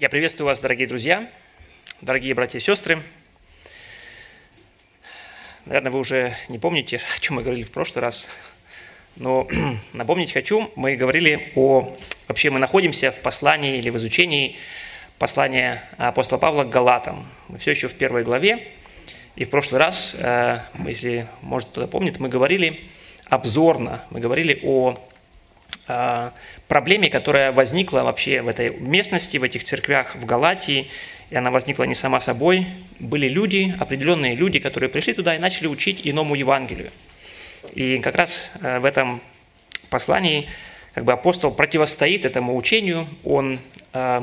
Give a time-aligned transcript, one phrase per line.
[0.00, 1.28] Я приветствую вас, дорогие друзья,
[2.02, 3.02] дорогие братья и сестры.
[5.64, 8.28] Наверное, вы уже не помните, о чем мы говорили в прошлый раз,
[9.16, 9.48] но
[9.92, 11.96] напомнить хочу, мы говорили о...
[12.28, 14.56] Вообще мы находимся в послании или в изучении
[15.18, 17.26] послания апостола Павла к Галатам.
[17.48, 18.68] Мы все еще в первой главе,
[19.34, 22.88] и в прошлый раз, э, если, может, кто-то помнит, мы говорили
[23.24, 24.96] обзорно, мы говорили о
[26.66, 30.88] проблеме, которая возникла вообще в этой местности, в этих церквях в Галатии,
[31.30, 32.66] и она возникла не сама собой.
[32.98, 36.90] Были люди, определенные люди, которые пришли туда и начали учить иному Евангелию.
[37.74, 39.20] И как раз э, в этом
[39.90, 40.48] послании
[40.94, 43.60] как бы апостол противостоит этому учению, он
[43.92, 44.22] э,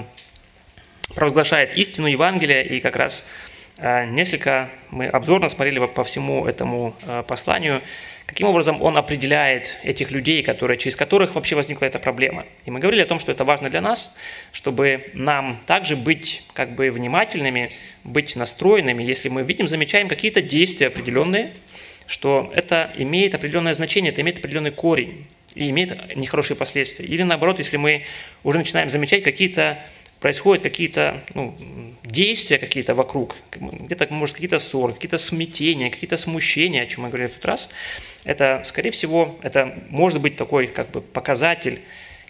[1.16, 3.30] провозглашает истину Евангелия, и как раз
[3.78, 6.96] э, несколько мы обзорно смотрели по всему этому
[7.28, 7.82] посланию,
[8.26, 12.46] Каким образом он определяет этих людей, которые, через которых вообще возникла эта проблема?
[12.66, 14.18] И мы говорили о том, что это важно для нас,
[14.52, 17.72] чтобы нам также быть как бы внимательными,
[18.04, 21.52] быть настроенными, если мы видим, замечаем какие-то действия определенные,
[22.08, 27.06] что это имеет определенное значение, это имеет определенный корень и имеет нехорошие последствия.
[27.06, 28.06] Или наоборот, если мы
[28.44, 29.80] уже начинаем замечать какие-то
[30.26, 31.56] происходят какие-то ну,
[32.04, 37.28] действия какие-то вокруг, где-то, может, какие-то ссоры, какие-то смятения, какие-то смущения, о чем мы говорили
[37.28, 37.70] в тот раз,
[38.24, 41.80] это, скорее всего, это может быть такой как бы показатель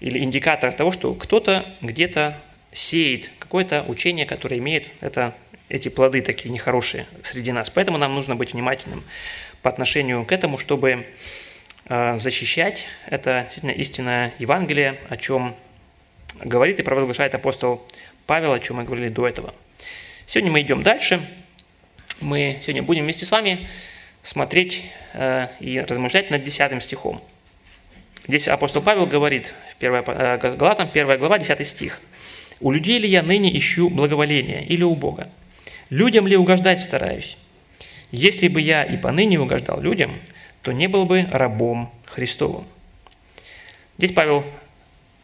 [0.02, 2.38] или индикатор того, что кто-то где-то
[2.74, 5.34] сеет какое-то учение, которое имеет это,
[5.70, 7.70] эти плоды такие нехорошие среди нас.
[7.70, 9.06] Поэтому нам нужно быть внимательным
[9.62, 11.08] по отношению к этому, чтобы
[11.88, 15.56] э, защищать это действительно истинное Евангелие, о чем
[16.44, 17.86] говорит и провозглашает апостол
[18.26, 19.54] Павел, о чем мы говорили до этого.
[20.26, 21.22] Сегодня мы идем дальше.
[22.22, 23.68] Мы сегодня будем вместе с вами
[24.24, 27.22] смотреть э, и размышлять над 10 стихом.
[28.28, 32.02] Здесь апостол Павел говорит, 1, э, Галатам 1 глава, 10 стих.
[32.60, 35.30] «У людей ли я ныне ищу благоволения или у Бога?
[35.90, 37.38] Людям ли угождать стараюсь?
[38.12, 40.20] Если бы я и поныне угождал людям,
[40.64, 42.66] то не был бы рабом Христовым».
[43.98, 44.44] Здесь Павел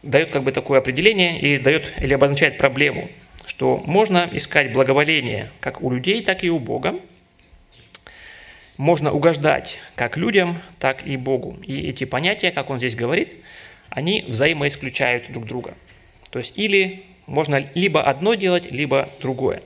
[0.02, 3.10] дает как бы такое определение и дает или обозначает проблему,
[3.46, 6.98] что можно искать благоволение как у людей, так и у Бога.
[8.76, 11.58] Можно угождать как людям, так и Богу.
[11.62, 13.36] И эти понятия, как он здесь говорит,
[13.90, 15.74] они взаимоисключают друг друга.
[16.30, 19.62] То есть или можно либо одно делать, либо другое.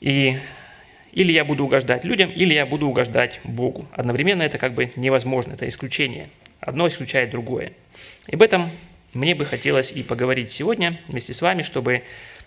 [0.00, 0.38] И
[1.12, 3.86] или я буду угождать людям, или я буду угождать Богу.
[3.92, 6.28] Одновременно это как бы невозможно, это исключение.
[6.60, 7.72] Одно исключает другое.
[8.28, 8.70] И об этом
[9.14, 12.02] мне бы хотелось и поговорить сегодня вместе с вами, чтобы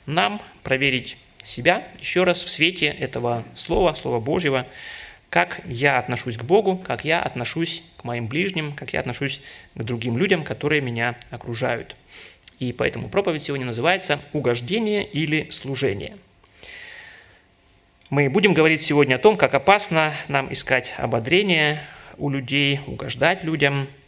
[0.06, 4.68] нам проверить себя еще раз в свете этого слова, слова Божьего,
[5.30, 9.42] как я отношусь к Богу, как я отношусь к моим ближним, как я отношусь
[9.74, 11.96] к другим людям, которые меня окружают.
[12.60, 16.18] И поэтому проповедь сегодня называется «Угождение или служение».
[18.12, 21.82] Мы будем говорить сегодня о том, как опасно нам искать ободрение
[22.18, 23.88] у людей, угождать людям–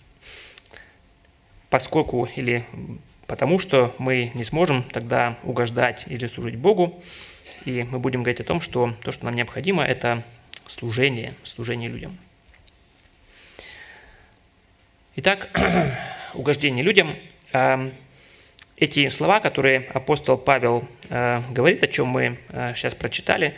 [1.73, 2.65] поскольку или
[3.25, 7.01] потому что мы не сможем тогда угождать или служить Богу,
[7.65, 10.21] и мы будем говорить о том, что то, что нам необходимо, это
[10.67, 12.15] служение, служение людям.
[15.15, 15.49] Итак,
[16.35, 17.15] угождение людям.
[17.53, 17.91] Эм,
[18.77, 22.37] эти слова, которые апостол Павел э, говорит, о чем мы
[22.75, 23.55] сейчас э, прочитали,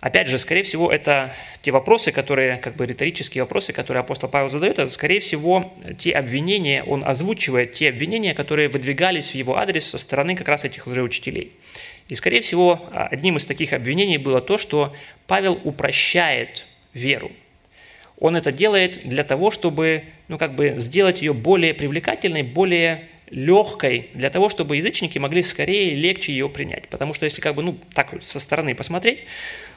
[0.00, 4.48] Опять же, скорее всего, это те вопросы, которые, как бы риторические вопросы, которые апостол Павел
[4.48, 9.86] задает, это, скорее всего, те обвинения, он озвучивает те обвинения, которые выдвигались в его адрес
[9.86, 11.52] со стороны как раз этих лжеучителей.
[12.08, 14.94] И, скорее всего, одним из таких обвинений было то, что
[15.26, 17.32] Павел упрощает веру.
[18.20, 24.08] Он это делает для того, чтобы ну, как бы сделать ее более привлекательной, более легкой,
[24.14, 26.88] для того, чтобы язычники могли скорее легче ее принять.
[26.88, 29.24] Потому что если как бы, ну, так со стороны посмотреть,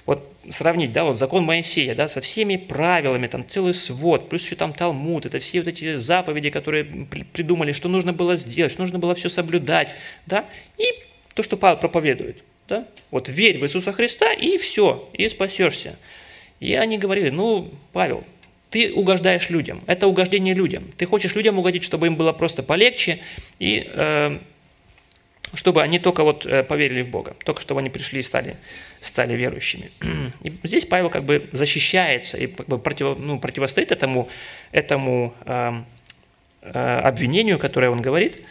[0.06, 4.56] вот сравнить, да, вот закон Моисея, да, со всеми правилами, там целый свод, плюс еще
[4.56, 9.00] там Талмуд, это все вот эти заповеди, которые придумали, что нужно было сделать, что нужно
[9.00, 9.96] было все соблюдать,
[10.26, 10.46] да,
[10.78, 10.86] и
[11.34, 15.98] то, что Павел проповедует, да, вот верь в Иисуса Христа и все, и спасешься.
[16.60, 18.24] И они говорили, ну, Павел,
[18.70, 20.86] ты угождаешь людям, это угождение людям.
[20.98, 23.20] Ты хочешь людям угодить, чтобы им было просто полегче,
[23.60, 24.40] и э,
[25.54, 28.56] чтобы они только вот э, поверили в Бога, только чтобы они пришли и стали,
[29.02, 29.92] стали верующими.
[30.42, 34.30] И здесь Павел как бы защищается и как бы против, ну, противостоит этому,
[34.72, 35.84] этому э,
[36.62, 38.42] э, обвинению, которое он говорит.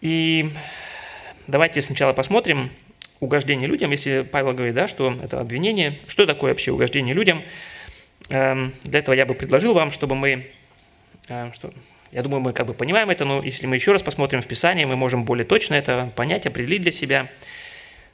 [0.00, 0.50] И
[1.46, 2.70] давайте сначала посмотрим
[3.20, 7.42] угождение людям, если Павел говорит, да, что это обвинение, что такое вообще угождение людям.
[8.28, 10.46] Э, для этого я бы предложил вам, чтобы мы,
[11.28, 11.72] э, что,
[12.12, 14.84] Я думаю, мы как бы понимаем это, но если мы еще раз посмотрим в Писании,
[14.84, 17.26] мы можем более точно это понять, определить для себя,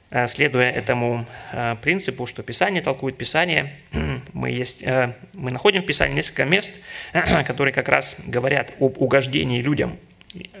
[0.09, 3.75] э, следуя этому э, принципу, что Писание толкует Писание.
[4.31, 6.79] Мы, есть, э, мы находим в Писании несколько мест,
[7.45, 9.97] которые как раз говорят об угождении людям.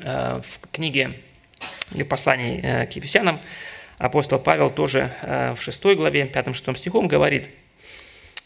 [0.03, 1.13] В книге
[1.93, 3.39] или послании к Ефесянам
[3.99, 7.49] апостол Павел тоже в 6 главе, 5-6 стихом говорит,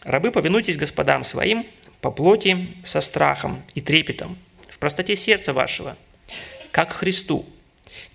[0.03, 1.65] «Рабы, повинуйтесь господам своим
[2.01, 4.37] по плоти со страхом и трепетом,
[4.83, 5.95] простоте сердца вашего,
[6.71, 7.45] как Христу,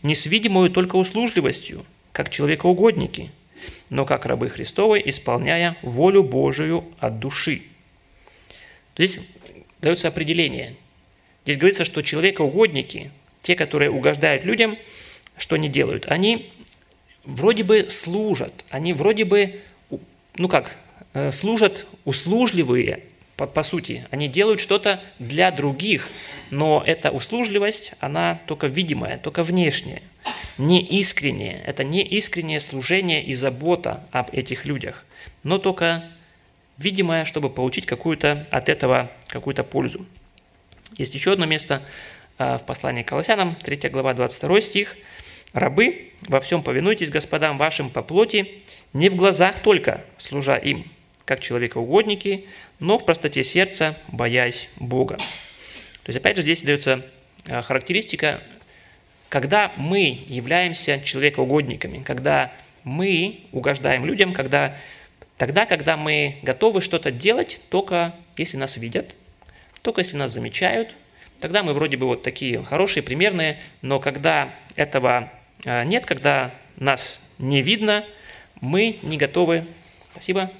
[0.03, 3.31] не с видимую только услужливостью, как человекоугодники,
[3.88, 7.62] но как рабы Христовы, исполняя волю Божию от души.
[8.99, 9.19] Здесь
[9.81, 10.76] дается определение.
[11.44, 14.76] Здесь говорится, что человекоугодники, те, которые угождают людям,
[15.38, 16.05] что они делают?
[16.09, 16.53] Они
[17.25, 19.59] вроде бы служат, они вроде бы,
[20.37, 20.76] ну как,
[21.15, 23.05] э, служат услужливые,
[23.38, 24.06] по, по сути.
[24.11, 26.11] Они делают что-то для других,
[26.50, 30.02] но эта услужливость, она только видимая, только внешняя,
[30.58, 31.62] не искренняя.
[31.64, 35.06] Это не искреннее служение и забота об этих людях,
[35.44, 36.05] но только
[36.76, 40.05] видимое, чтобы получить какую-то от этого какую-то пользу.
[40.96, 41.81] Есть еще одно место
[42.38, 44.96] а, в послании к Колоссянам, 3 глава, 22 стих.
[45.52, 48.62] «Рабы, во всем повинуйтесь господам вашим по плоти,
[48.93, 50.91] не в глазах только, служа им,
[51.29, 52.47] как человекоугодники,
[52.81, 55.19] но в простоте сердца, боясь Бога.
[55.19, 57.03] То есть, опять же, здесь дается
[57.45, 58.41] э, характеристика,
[59.29, 62.51] когда мы являемся человекоугодниками, когда
[62.83, 64.79] мы угождаем людям, когда,
[65.37, 69.15] тогда, когда мы готовы что-то делать, только если нас видят,
[69.83, 70.97] только если нас замечают,
[71.41, 75.31] тогда мы вроде бы вот такие хорошие, примерные, но когда этого
[75.67, 78.03] э, нет, когда нас не видно,
[78.63, 79.67] мы не готовы,
[80.15, 80.51] спасибо,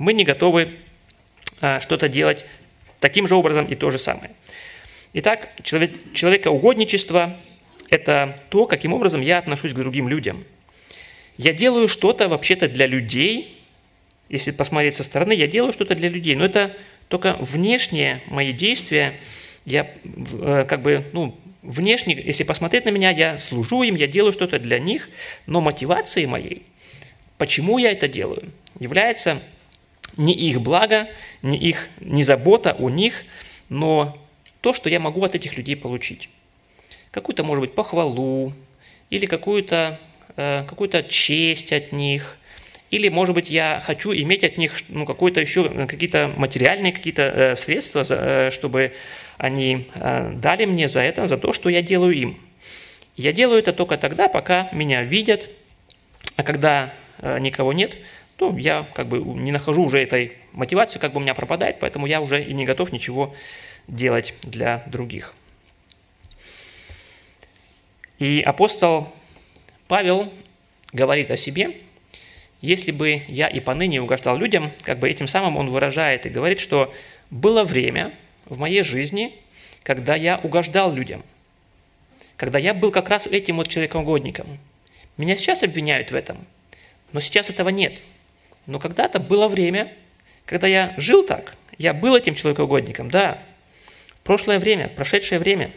[0.00, 0.70] мы не готовы
[1.60, 2.46] а, что-то делать
[3.00, 4.30] таким же образом и то же самое.
[5.12, 7.36] Итак, человек, человекоугодничество–
[7.90, 10.44] это то, каким образом я отношусь к другим людям.
[11.36, 13.58] Я делаю что-то вообще-то для людей,
[14.30, 16.74] если посмотреть со стороны, я делаю что-то для людей, но это
[17.08, 19.20] только внешние мои действия,
[19.66, 24.32] я э, как бы, ну, внешне, если посмотреть на меня, я служу им, я делаю
[24.32, 25.10] что-то для них,
[25.44, 26.62] но мотивацией моей,
[27.36, 29.42] почему я это делаю, является
[30.16, 31.08] не их благо,
[31.42, 33.24] не их не забота о них,
[33.68, 34.16] но
[34.60, 36.28] то, что я могу от этих людей получить.
[37.10, 38.52] Какую-то, может быть, похвалу,
[39.10, 39.98] или какую-то
[40.36, 42.38] э, какую честь от них,
[42.90, 47.22] или, может быть, я хочу иметь от них ну, какое-то еще, э, какие-то материальные какие-то
[47.22, 48.92] э, средства, э, чтобы
[49.38, 52.40] они э, дали мне за это, за то, что я делаю им.
[53.16, 55.50] Я делаю это только тогда, пока меня видят,
[56.36, 57.98] а когда э, никого нет,
[58.40, 62.06] то я как бы не нахожу уже этой мотивации, как бы у меня пропадает, поэтому
[62.06, 63.34] я уже и не готов ничего
[63.86, 65.34] делать для других.
[68.18, 69.12] И апостол
[69.88, 70.32] Павел
[70.94, 71.82] говорит о себе,
[72.62, 76.60] если бы я и поныне угождал людям, как бы этим самым он выражает и говорит,
[76.60, 76.94] что
[77.28, 78.10] было время
[78.46, 79.34] в моей жизни,
[79.82, 81.22] когда я угождал людям,
[82.38, 84.46] когда я был как раз этим вот человеком-угодником.
[85.18, 86.46] Меня сейчас обвиняют в этом,
[87.12, 88.00] но сейчас этого нет–
[88.66, 89.92] но когда-то было время,
[90.44, 93.42] когда я жил так, я был этим человекоугодником, да.
[94.24, 95.70] Прошлое время, прошедшее время.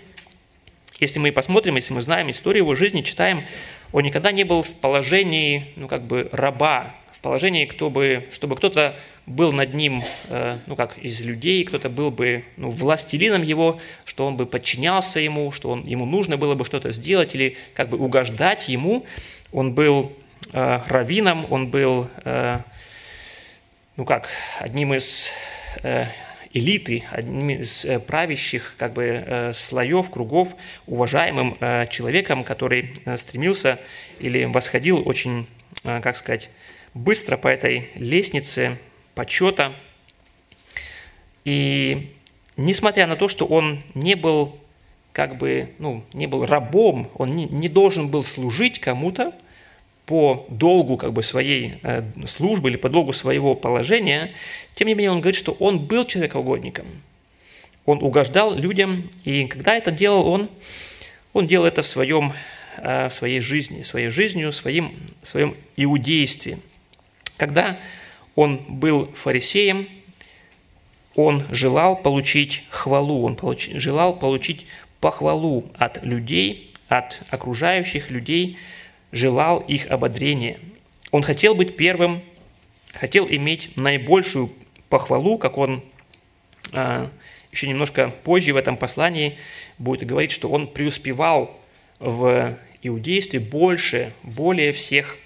[1.00, 3.44] Если мы посмотрим, если мы знаем историю его жизни, читаем,
[3.92, 8.56] он никогда не был в положении, ну, как бы, раба, в положении, кто бы, чтобы
[8.56, 13.80] кто-то был над ним, э, ну, как из людей, кто-то был бы, ну, властелином его,
[14.04, 17.90] что он бы подчинялся ему, что он, ему нужно было бы что-то сделать или как
[17.90, 19.06] бы угождать ему.
[19.52, 20.12] Он был
[20.52, 22.60] э, раввином, он был э,
[23.96, 24.28] ну как,
[24.60, 25.34] одним из
[25.84, 26.06] э,
[26.52, 30.56] элиты, одним из э, правящих как бы э, слоев, кругов,
[30.88, 31.58] уважаемым
[31.90, 33.80] человеком, который стремился
[34.20, 35.48] или восходил очень,
[35.84, 36.50] как сказать,
[36.94, 38.78] быстро по этой лестнице
[39.16, 39.74] почета.
[41.46, 42.16] И
[42.58, 44.60] несмотря на то, что он не был
[45.12, 49.34] как бы, ну, не был рабом, он не должен был служить кому-то,
[50.06, 54.32] по долгу как бы своей э, службы или по долгу своего положения,
[54.76, 56.86] тем не менее он говорит, что он был человекоугодником.
[57.86, 60.50] Он угождал людям, и когда это делал он,
[61.34, 62.34] он делал это в, своем,
[62.78, 66.60] э, в своей жизни, своей жизнью, своим, своем иудействе.
[67.38, 67.80] Когда
[68.36, 69.88] он был фарисеем,
[71.16, 74.66] он желал получить хвалу, он получ, желал получить
[75.00, 78.58] похвалу от людей, от окружающих людей–
[79.14, 80.60] желал их ободрения.
[81.12, 82.22] Он хотел быть первым,
[82.94, 84.52] хотел иметь наибольшую
[84.90, 85.84] похвалу, как он
[86.74, 87.10] а,
[87.52, 89.38] еще немножко позже в этом послании
[89.78, 91.60] будет говорить, что он преуспевал
[92.00, 95.18] в иудействе больше, более всех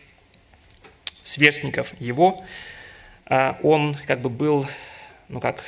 [1.24, 2.44] сверстников его.
[3.26, 4.68] А, он как бы был,
[5.30, 5.64] ну как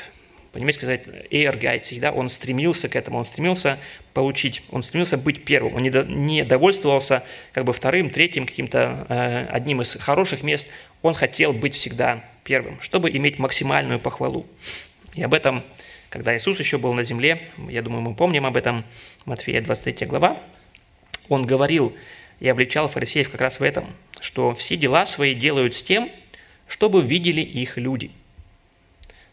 [0.51, 3.77] по-немецки сказать, ehrgeizig, да, он стремился к этому, он стремился
[4.13, 9.06] получить, он стремился быть первым, он не, до, не довольствовался как бы вторым, третьим, каким-то
[9.10, 10.70] э, одним из хороших мест,
[11.01, 14.48] он хотел быть всегда первым, чтобы иметь максимальную похвалу.
[15.13, 15.63] И об этом,
[16.10, 18.86] когда Иисус еще был на земле, я думаю, мы помним об этом,
[19.25, 20.39] Матфея 23 глава,
[21.29, 21.96] он говорил
[22.39, 23.86] и обличал фарисеев как раз в этом,
[24.20, 26.10] что все дела свои делают с тем,
[26.68, 28.10] чтобы видели их люди–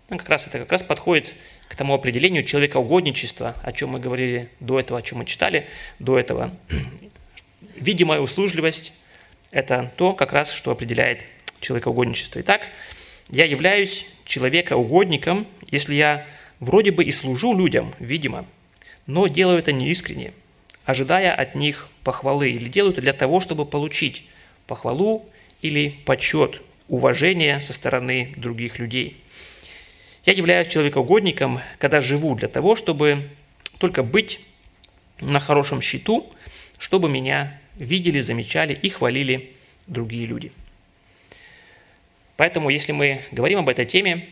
[0.09, 1.35] ну, как раз это как раз подходит
[1.69, 5.67] к тому определению человекоугодничества, о чем мы говорили до этого, о чем мы читали
[5.99, 6.55] до этого.
[7.75, 8.93] Видимая услужливость–
[9.51, 11.25] это то, как раз, что определяет
[11.61, 12.41] человекоугодничество.
[12.41, 12.63] Итак,
[13.31, 16.25] я являюсь человекоугодником, если я
[16.61, 18.47] вроде бы и служу людям, видимо,
[19.07, 20.33] но делаю это неискренне,
[20.85, 24.25] ожидая от них похвалы, или делаю это для того, чтобы получить
[24.69, 25.29] похвалу
[25.63, 29.21] или почет, уважение со стороны других людей–
[30.27, 33.31] я являюсь человекоугодником, когда живу для того, чтобы
[33.79, 34.41] только быть
[35.21, 36.29] на хорошем счету,
[36.79, 39.53] чтобы меня видели, замечали и хвалили
[39.87, 40.51] другие люди.
[42.37, 44.27] Поэтому, если мы говорим об этой теме,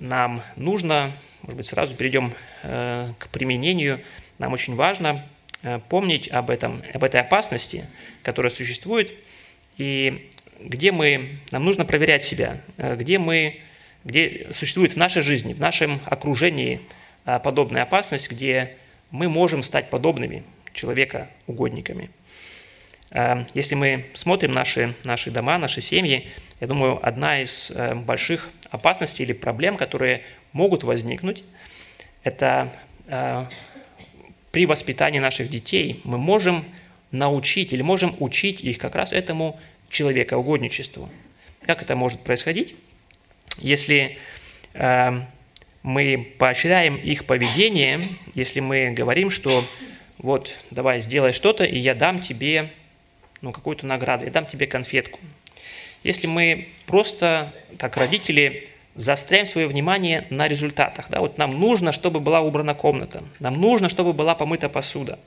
[0.00, 1.12] нам нужно,
[1.42, 4.00] может быть, сразу перейдем э, к применению,
[4.38, 5.26] нам очень важно
[5.62, 7.86] э, помнить об, этом, об этой опасности,
[8.22, 9.12] которая существует,
[9.76, 13.60] и где мы, нам нужно проверять себя, э, где мы
[14.06, 16.80] где существует в нашей жизни, в нашем окружении
[17.24, 18.76] а, подобная опасность, где
[19.10, 22.10] мы можем стать подобными человека угодниками.
[23.10, 26.28] А, если мы смотрим наши, наши дома, наши семьи,
[26.60, 30.22] я думаю, одна из э, больших опасностей или проблем, которые
[30.52, 31.42] могут возникнуть,
[32.22, 32.72] это
[33.08, 33.48] а,
[34.52, 36.64] при воспитании наших детей мы можем
[37.10, 39.58] научить или можем учить их как раз этому
[39.90, 41.10] человекоугодничеству.
[41.62, 42.76] Как это может происходить?
[43.58, 44.18] Если
[44.74, 45.20] э,
[45.82, 48.02] мы поощряем их поведение,
[48.34, 49.64] если мы говорим, что
[50.18, 52.70] вот, давай, сделай что-то, и я дам тебе
[53.40, 55.20] ну, какую-то награду, я дам тебе конфетку.
[56.02, 62.20] Если мы просто, как родители, заостряем свое внимание на результатах, да, вот нам нужно, чтобы
[62.20, 65.18] была убрана комната, нам нужно, чтобы была помыта посуда.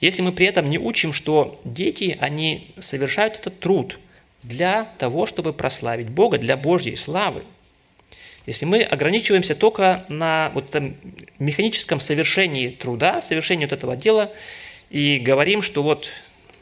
[0.00, 3.98] Если мы при этом не учим, что дети, они совершают этот труд–
[4.42, 7.44] для того, чтобы прославить Бога, для Божьей славы.
[8.46, 10.96] Если мы ограничиваемся только на вот этом
[11.38, 14.32] механическом совершении труда, совершении вот этого дела,
[14.88, 16.08] и говорим, что вот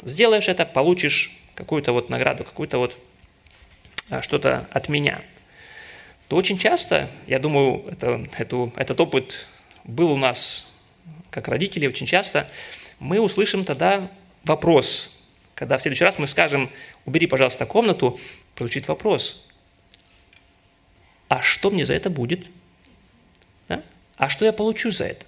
[0.02, 2.96] сделаешь это, получишь какую-то вот награду, какую-то вот
[4.10, 5.22] а, что-то от меня,
[6.28, 9.46] то очень часто, я думаю, это, это, этот опыт
[9.84, 10.72] был у нас
[11.30, 12.50] как родители, очень часто
[12.98, 14.10] мы услышим тогда
[14.44, 15.10] вопрос,
[15.58, 16.70] когда в следующий раз мы скажем,
[17.04, 18.20] убери, пожалуйста, комнату,
[18.54, 19.44] прозвучит вопрос,
[21.26, 22.46] а что мне за это будет?
[23.68, 23.82] Да?
[24.16, 25.26] А что я получу за это?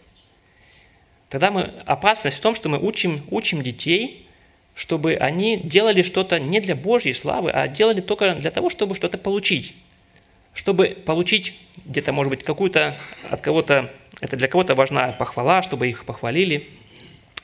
[1.30, 4.28] Тогда мы, опасность в том, что мы учим, учим детей,
[4.76, 9.18] чтобы они делали что-то не для Божьей славы, а делали только для того, чтобы что-то
[9.18, 9.74] получить.
[10.54, 11.54] Чтобы получить
[11.86, 12.96] где-то, может быть, какую-то
[13.28, 16.68] от кого-то, это для кого-то важна похвала, чтобы их похвалили,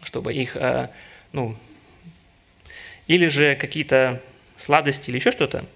[0.04, 0.90] чтобы их, э,
[1.32, 1.56] ну,
[3.06, 4.22] или же какие-то
[4.56, 5.66] сладости или еще что-то.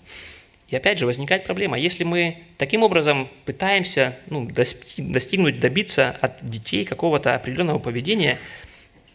[0.68, 1.78] И опять же возникает проблема.
[1.78, 8.38] Если мы таким образом пытаемся ну, достигнуть, добиться от детей какого-то определенного поведения,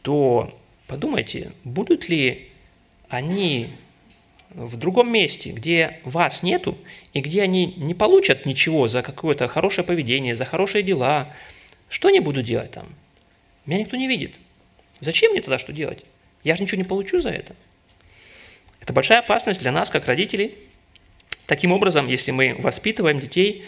[0.02, 0.54] то
[0.88, 2.50] подумайте, будут ли
[3.08, 3.70] они
[4.50, 6.78] в другом месте, где вас нету,
[7.14, 11.34] и где они не получат ничего за какое-то хорошее поведение, за хорошие дела,
[11.90, 12.88] что они будут делать там?
[13.66, 14.36] Меня никто не видит.
[15.00, 16.06] Зачем мне тогда что делать?
[16.44, 17.56] Я же ничего не получу за это.
[18.82, 20.56] Это большая опасность для нас, как родителей.
[21.48, 23.66] Таким образом, если мы воспитываем детей,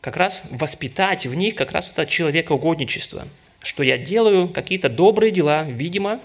[0.00, 3.26] как раз воспитать в них как раз это человекоугодничество,
[3.60, 6.20] что я делаю какие-то добрые дела, видимо,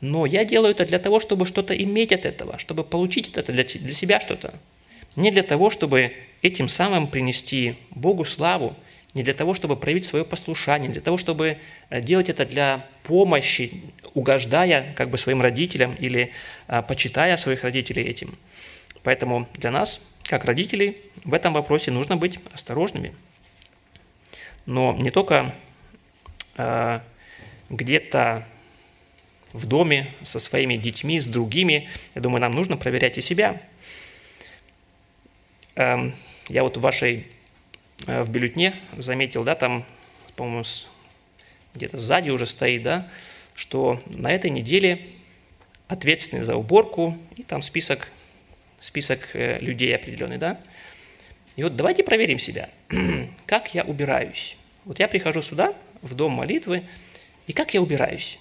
[0.00, 3.64] но я делаю это для того, чтобы что-то иметь от этого, чтобы получить это для,
[3.64, 4.54] для себя что-то.
[5.16, 6.12] Не для того, чтобы
[6.42, 8.76] этим самым принести Богу славу,
[9.14, 11.58] не для того, чтобы проявить свое послушание, не для того, чтобы
[11.90, 13.82] э, делать это для помощи,
[14.14, 16.32] угождая как бы своим родителям или
[16.66, 18.36] а, почитая своих родителей этим.
[19.02, 23.14] Поэтому для нас, как родителей, в этом вопросе нужно быть осторожными.
[24.66, 25.54] Но не только
[26.56, 27.02] а,
[27.70, 28.46] где-то
[29.52, 33.62] в доме со своими детьми, с другими, я думаю, нам нужно проверять и себя.
[35.74, 36.14] Эм,
[36.48, 37.22] я вот в вашей э,
[38.06, 39.84] в бюллетне заметил, да, там,
[40.36, 40.64] по-моему,
[41.74, 43.08] где-то сзади уже стоит, да,
[43.54, 45.06] что на этой неделе
[45.88, 48.12] ответственный за уборку, и там список,
[48.78, 50.60] список э, людей определенный, да.
[51.56, 52.68] И вот давайте проверим себя,
[53.46, 54.56] как я убираюсь.
[54.84, 56.84] Вот я прихожу сюда, в дом молитвы,
[57.46, 58.38] и как я убираюсь.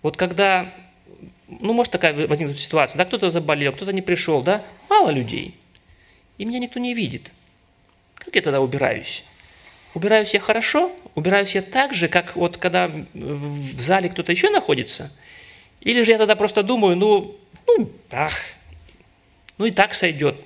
[0.00, 0.72] Вот когда,
[1.48, 5.54] ну, может такая возникнуть ситуация, да, кто-то заболел, кто-то не пришел, да, мало людей,
[6.38, 7.32] и меня никто не видит.
[8.24, 9.24] Как я тогда убираюсь?
[9.94, 10.92] Убираюсь я хорошо?
[11.14, 15.12] Убираюсь я так же, как вот когда в зале кто-то еще находится?
[15.80, 17.36] Или же я тогда просто думаю, ну,
[17.66, 18.32] ну, ах,
[19.58, 20.36] ну и так сойдет.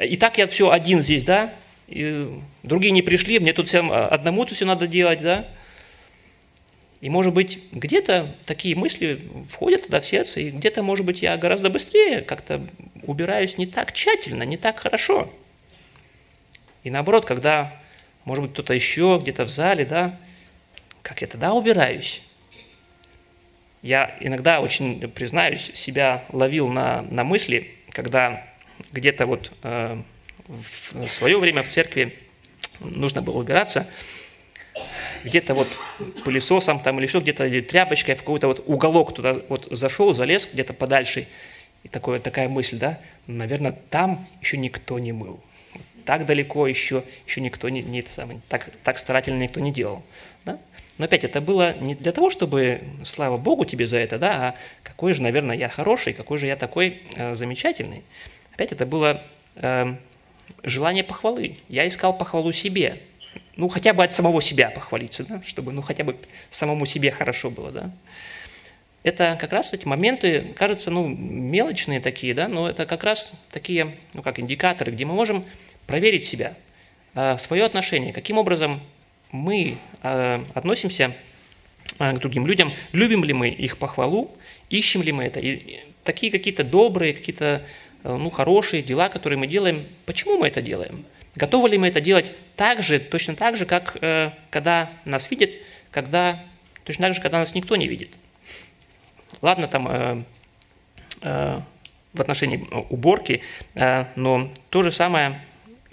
[0.00, 1.52] И так я все один здесь, да?
[1.86, 2.28] И
[2.62, 5.46] другие не пришли, мне тут всем одному это все надо делать, да?
[7.00, 11.36] И, может быть, где-то такие мысли входят туда в сердце, и где-то, может быть, я
[11.36, 12.64] гораздо быстрее как-то
[13.02, 15.28] убираюсь не так тщательно, не так хорошо.
[16.84, 17.72] И наоборот, когда,
[18.24, 20.18] может быть, кто-то еще где-то в зале, да,
[21.02, 22.22] как я тогда убираюсь?
[23.82, 28.44] Я иногда, очень признаюсь, себя ловил на, на мысли, когда
[28.92, 30.02] где-то вот э,
[30.46, 32.18] в свое время в церкви
[32.80, 33.88] нужно было убираться–
[35.24, 35.68] где-то вот
[36.24, 40.48] пылесосом там или еще где-то, или тряпочкой в какой-то вот уголок туда вот зашел, залез
[40.52, 41.26] где-то подальше,
[41.82, 45.40] и такое, такая мысль, да, наверное, там еще никто не мыл.
[46.04, 50.02] Так далеко еще, еще никто не, не это самое, так, так старательно никто не делал.
[50.44, 50.58] Да?
[50.98, 54.54] Но опять это было не для того, чтобы, слава Богу тебе за это, да, а
[54.82, 58.02] какой же, наверное, я хороший, какой же я такой э, замечательный.
[58.52, 59.22] Опять это было
[59.56, 59.96] э,
[60.62, 61.56] желание похвалы.
[61.68, 63.00] Я искал похвалу себе
[63.56, 66.16] ну, хотя бы от самого себя похвалиться, да, чтобы, ну, хотя бы
[66.50, 67.90] самому себе хорошо было, да.
[69.02, 73.96] Это как раз эти моменты, кажется, ну, мелочные такие, да, но это как раз такие,
[74.14, 75.44] ну, как индикаторы, где мы можем
[75.86, 76.54] проверить себя,
[77.14, 78.80] э, свое отношение, каким образом
[79.30, 81.14] мы э, относимся
[81.98, 84.30] э, к другим людям, любим ли мы их похвалу,
[84.70, 87.62] ищем ли мы это, и такие какие-то добрые, какие-то,
[88.02, 92.30] ну, хорошие дела, которые мы делаем, почему мы это делаем– Готовы ли мы это делать
[92.56, 95.50] так же, точно так же, как э, когда нас видят,
[95.90, 96.44] когда,
[96.84, 98.10] точно так же, когда нас никто не видит?
[99.40, 100.22] Ладно, там э,
[101.22, 101.60] э,
[102.12, 103.40] в отношении уборки,
[103.74, 105.40] э, но то же самое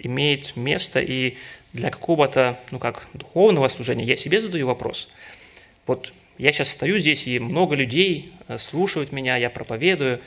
[0.02, 1.36] имеет место и
[1.72, 4.04] для какого-то, ну как, духовного служения.
[4.04, 5.08] Я себе задаю вопрос.
[5.86, 10.20] Вот я сейчас стою здесь, и много людей э, слушают меня, я проповедую,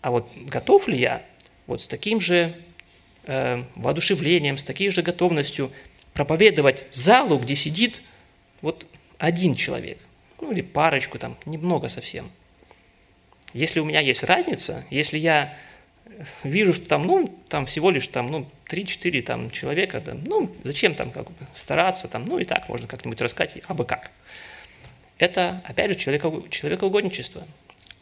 [0.00, 1.22] а вот готов ли я
[1.66, 2.54] вот с таким же
[3.24, 5.72] э, воодушевлением, с такой же готовностью
[6.14, 8.00] проповедовать залу, где сидит
[8.62, 8.86] вот
[9.18, 9.98] один человек,
[10.40, 12.30] ну или парочку там, немного совсем.
[13.52, 15.56] Если у меня есть разница, если я
[16.44, 20.94] вижу, что там, ну, там всего лишь там, ну, 3-4 там человека, да, ну, зачем
[20.94, 24.10] там как бы стараться, там, ну, и так можно как-нибудь рассказать, а бы как.
[25.18, 27.46] Это, опять же, человеко, человекоугодничество.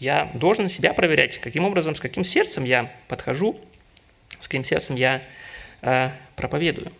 [0.01, 3.61] Я должен себя проверять, каким образом, с каким сердцем я подхожу
[4.45, 5.23] с каким сердцем я
[5.81, 6.93] э, проповедую.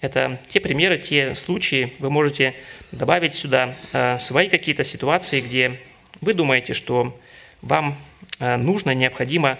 [0.00, 2.54] Это те примеры, те случаи, вы можете
[2.90, 5.80] добавить сюда э, свои какие-то ситуации, где
[6.20, 7.18] вы думаете, что
[7.62, 7.96] вам
[8.40, 9.58] э, нужно, необходимо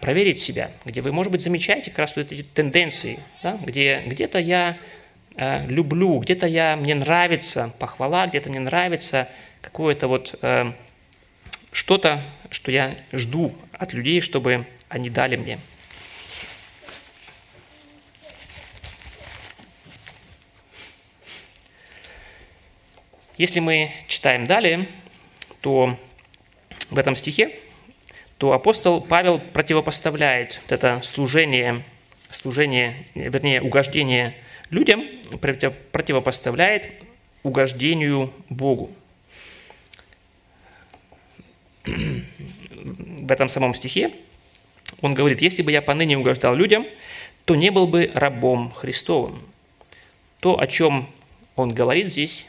[0.00, 4.38] проверить себя, где вы, может быть, замечаете как раз вот эти тенденции, да, где где-то
[4.38, 4.76] я
[5.36, 9.28] э, люблю, где-то я, мне нравится похвала, где-то мне нравится
[9.62, 10.72] какое-то вот э,
[11.72, 15.58] что-то, что я жду от людей, чтобы они дали мне–
[23.38, 24.86] Если мы читаем далее,
[25.62, 25.98] то
[26.90, 27.58] в этом стихе,
[28.42, 31.84] то апостол Павел противопоставляет вот это служение,
[32.28, 34.34] служение, вернее, угождение
[34.68, 35.04] людям,
[35.92, 36.90] противопоставляет
[37.44, 38.90] угождению Богу.
[41.84, 44.12] В этом самом стихе
[45.02, 46.84] он говорит, если бы я поныне угождал людям,
[47.44, 49.40] то не был бы рабом Христовым.
[50.40, 51.08] То, о чем
[51.54, 52.48] он говорит здесь,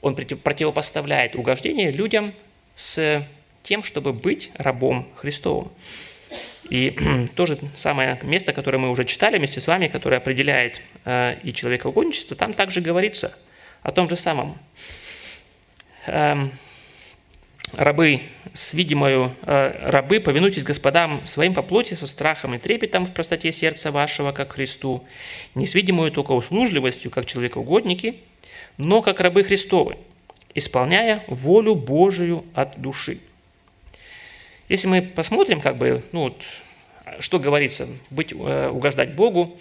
[0.00, 2.32] он противопоставляет угождение людям
[2.76, 3.26] с
[3.68, 5.70] тем, чтобы быть рабом Христовым.
[6.70, 6.96] И
[7.36, 11.52] то же самое место, которое мы уже читали вместе с вами, которое определяет э, и
[11.52, 13.36] человекоугодничество, там также говорится
[13.82, 14.56] о том же самом.
[16.06, 16.50] Эм,
[17.76, 18.22] рабы
[18.54, 23.52] с видимою, э, рабы, повинуйтесь господам своим по плоти со страхом и трепетом в простоте
[23.52, 25.04] сердца вашего, как Христу,
[25.54, 28.20] не с видимою только услужливостью, как человекоугодники,
[28.78, 29.98] но как рабы Христовы,
[30.54, 33.20] исполняя волю Божию от души.
[34.68, 36.42] Если мы посмотрим, как бы, ну, вот,
[37.20, 39.56] что говорится, быть, э, угождать Богу,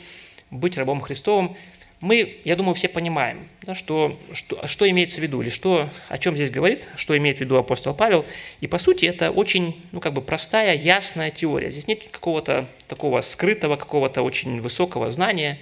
[0.52, 1.56] быть рабом Христовым,
[2.00, 6.18] мы, я думаю, все понимаем, да, что, что, что имеется в виду, или что, о
[6.20, 8.24] чем здесь говорит, что имеет в виду апостол Павел.
[8.62, 11.72] И по сути это очень, ну как бы простая, ясная теория.
[11.72, 15.58] Здесь нет какого-то такого скрытого, какого-то очень высокого знания.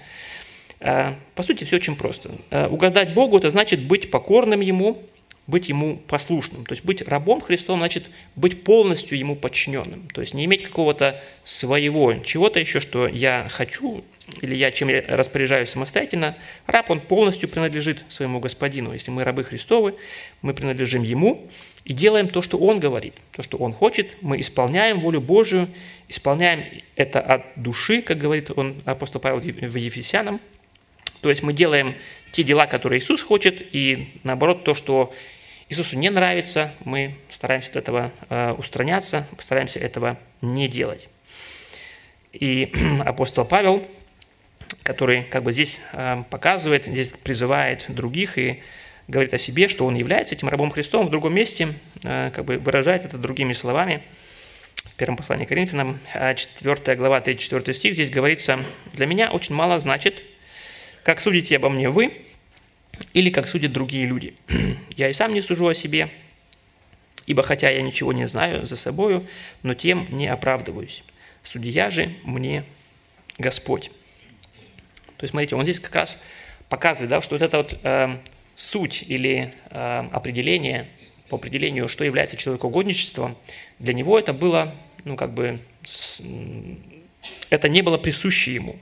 [0.82, 2.32] А, по сути все очень просто.
[2.52, 5.02] А, угадать Богу– это значит быть покорным Ему,
[5.48, 6.66] быть ему послушным.
[6.66, 8.06] То есть быть рабом Христом значит
[8.36, 10.08] быть полностью ему подчиненным.
[10.14, 14.04] То есть не иметь какого-то своего, чего-то еще, что я хочу,
[14.42, 16.36] или я чем я распоряжаюсь самостоятельно.
[16.66, 18.92] Раб, он полностью принадлежит своему господину.
[18.94, 19.96] Если мы рабы Христовы,
[20.42, 21.48] мы принадлежим ему
[21.84, 24.18] и делаем то, что он говорит, то, что он хочет.
[24.22, 25.70] Мы исполняем волю Божию,
[26.08, 26.64] исполняем
[26.96, 30.42] это от души, как говорит он, апостол Павел в Ефесянам.
[31.22, 31.96] То есть мы делаем
[32.32, 35.14] те дела, которые Иисус хочет, и наоборот то, что
[35.68, 41.10] Иисусу не нравится, мы стараемся от этого э, устраняться, стараемся этого не делать.
[42.34, 42.72] И
[43.04, 43.84] апостол Павел,
[44.84, 48.62] который как бы здесь э, показывает, здесь призывает других и
[49.08, 51.74] говорит о себе, что он является этим рабом Христом, в другом месте
[52.04, 54.04] э, как бы выражает это другими словами.
[54.76, 58.60] В первом послании к Коринфянам, 4 глава, 3-4 стих, здесь говорится,
[58.94, 60.22] «Для меня очень мало значит,
[61.04, 62.25] как судите обо мне вы,
[63.14, 64.36] или как судят другие люди.
[64.96, 66.10] Я и сам не сужу о себе,
[67.26, 69.26] ибо хотя я ничего не знаю за собою,
[69.64, 71.04] но тем не оправдываюсь.
[71.44, 72.64] Судья же мне
[73.38, 73.90] Господь.
[75.18, 76.24] То есть, смотрите, он здесь как раз
[76.70, 78.18] показывает, да, что вот эта вот э,
[78.56, 80.88] суть или э, определение,
[81.30, 83.38] по определению, что является человекоугодничеством,
[83.80, 86.22] для него это было, ну, как бы, с,
[87.50, 88.76] это не было присуще ему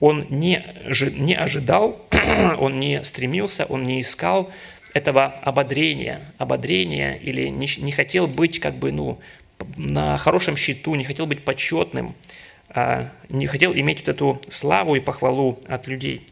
[0.00, 0.64] он не,
[1.12, 2.00] не ожидал,
[2.58, 4.50] он не стремился, он не искал
[4.94, 9.18] этого ободрения, ободрения или не, не хотел быть как бы ну,
[9.76, 12.14] на хорошем счету, не хотел быть почетным,
[12.70, 16.26] а не хотел иметь вот эту славу и похвалу от людей.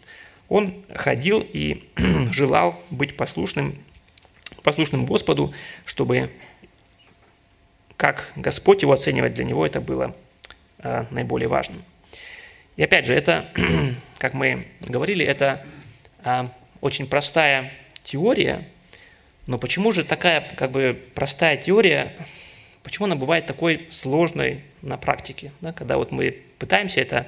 [0.49, 1.89] Он ходил и
[2.33, 3.75] желал быть послушным,
[4.63, 5.53] послушным Господу,
[5.85, 6.31] чтобы
[7.97, 10.15] как Господь его оценивать для него это было
[10.79, 11.83] а, наиболее важным.
[12.77, 13.49] И опять же, это,
[14.19, 15.65] как мы говорили, это
[16.23, 17.73] а, очень простая
[18.05, 18.69] теория,
[19.47, 22.15] но почему же такая как бы простая теория,
[22.83, 25.53] почему она бывает такой сложной на практике?
[25.61, 25.73] Да?
[25.73, 27.27] Когда вот мы пытаемся это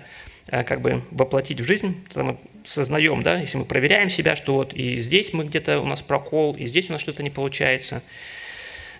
[0.51, 4.55] а, как бы воплотить в жизнь, тогда мы сознаем, да, если мы проверяем себя, что
[4.55, 8.03] вот и здесь мы где-то у нас прокол, и здесь у нас что-то не получается.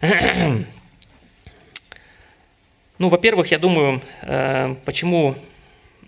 [3.01, 5.37] Ну, во-первых, я думаю, э, почему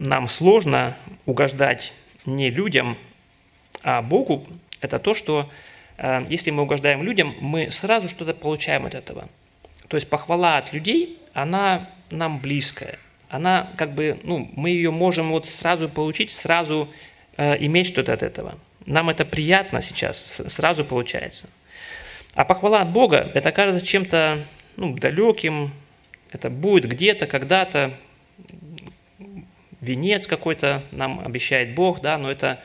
[0.01, 1.93] нам сложно угождать
[2.25, 2.97] не людям,
[3.83, 4.47] а Богу,
[4.81, 5.49] это то, что
[5.99, 9.29] э, если мы угождаем людям, мы сразу что-то получаем от этого.
[9.89, 12.99] То есть похвала от людей, она нам близкая.
[13.29, 16.89] Она как бы, ну, мы ее можем вот сразу получить, сразу
[17.37, 18.59] э, иметь что-то от этого.
[18.87, 21.49] Нам это приятно сейчас, сразу получается.
[22.35, 24.45] А похвала от Бога, это кажется чем-то
[24.77, 25.73] ну, далеким,
[26.33, 27.93] это будет где-то, когда-то,
[29.81, 32.61] венец какой-то нам обещает Бог, да, но это,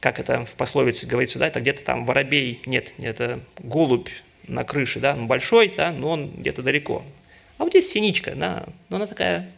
[0.00, 4.08] как это в пословице говорится, да, это где-то там воробей, нет, это голубь
[4.46, 7.04] на крыше, да, он большой, да, но он где-то далеко.
[7.58, 9.48] А вот здесь синичка, да, но она такая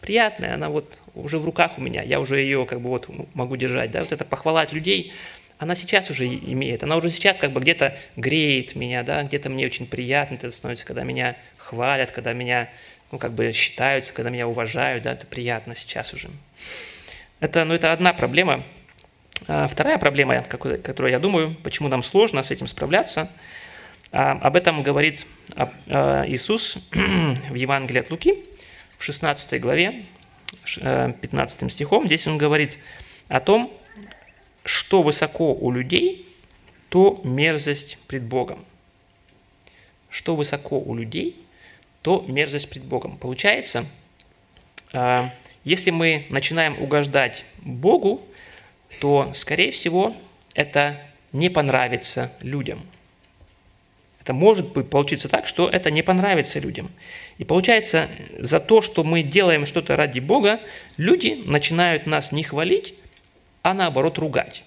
[0.00, 3.56] приятная, она вот уже в руках у меня, я уже ее как бы вот могу
[3.56, 5.12] держать, да, вот эта похвала от людей,
[5.58, 9.66] она сейчас уже имеет, она уже сейчас как бы где-то греет меня, да, где-то мне
[9.66, 12.68] очень приятно это становится, когда меня хвалят, когда меня
[13.14, 16.30] ну, как бы считаются, когда меня уважают, да, это приятно сейчас уже.
[17.38, 18.64] Это, ну, это одна проблема.
[19.46, 23.30] А вторая проблема, которую я думаю, почему нам сложно с этим справляться,
[24.10, 28.44] а, об этом говорит а, Иисус в Евангелии от Луки,
[28.98, 30.04] в 16 главе,
[30.64, 32.06] 15 э, стихом.
[32.06, 32.78] Здесь он говорит
[33.28, 33.72] о том,
[34.64, 36.26] что высоко у людей,
[36.88, 38.64] то мерзость пред Богом.
[40.10, 41.43] Что высоко у людей,
[42.04, 43.16] то мерзость пред Богом.
[43.16, 43.86] Получается,
[44.92, 45.32] а,
[45.64, 48.20] если мы начинаем угождать Богу,
[49.00, 50.14] то, скорее всего,
[50.52, 51.00] это
[51.32, 52.86] не понравится людям.
[54.20, 56.90] Это может быть получиться так, что это не понравится людям.
[57.38, 60.60] И получается, за то, что мы делаем что-то ради Бога,
[60.98, 62.94] люди начинают нас не хвалить,
[63.62, 64.62] а наоборот ругать.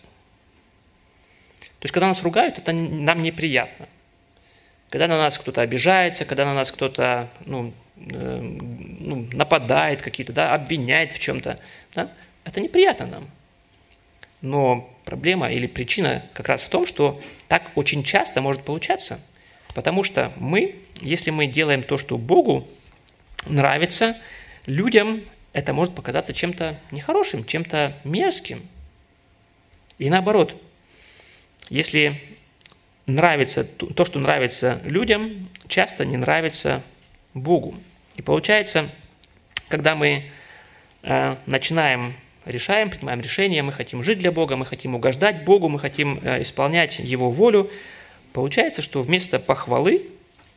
[1.60, 3.88] То есть, когда нас ругают, это нам неприятно.
[4.90, 10.54] Когда на нас кто-то обижается, когда на нас кто-то ну, э, ну, нападает какие-то, да,
[10.54, 11.60] обвиняет в чем-то,
[11.94, 12.12] да,
[12.46, 13.30] это неприятно нам.
[14.42, 19.20] Но проблема или причина как раз в том, что так очень часто может получаться,
[19.76, 22.68] потому что мы, если мы делаем то, что Богу
[23.46, 24.16] нравится,
[24.66, 25.24] людям
[25.54, 28.62] это может показаться чем-то нехорошим, чем-то мерзким.
[29.98, 30.62] И наоборот,
[31.70, 32.22] если
[33.08, 36.84] нравится то, что нравится людям, часто не нравится
[37.34, 37.76] Богу.
[38.16, 38.90] И получается,
[39.70, 40.26] когда мы
[41.04, 42.16] э, начинаем,
[42.46, 46.42] решаем, принимаем решения, мы хотим жить для Бога, мы хотим угождать Богу, мы хотим э,
[46.42, 47.72] исполнять Его волю,
[48.34, 50.02] получается, что вместо похвалы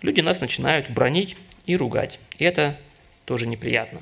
[0.03, 1.37] люди нас начинают бронить
[1.67, 2.19] и ругать.
[2.39, 2.77] И это
[3.25, 4.01] тоже неприятно.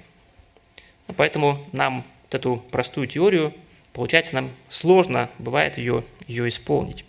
[1.16, 3.52] Поэтому нам вот эту простую теорию,
[3.92, 7.04] получается, нам сложно бывает ее, ее исполнить.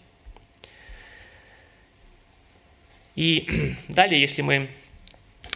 [3.19, 4.69] И далее, если мы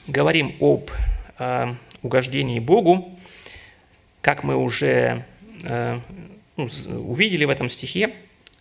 [0.05, 0.91] говорим об
[1.39, 3.17] э, угождении Богу,
[4.21, 5.25] как мы уже
[5.63, 5.99] э,
[6.57, 6.69] ну,
[7.07, 8.15] увидели в этом стихе,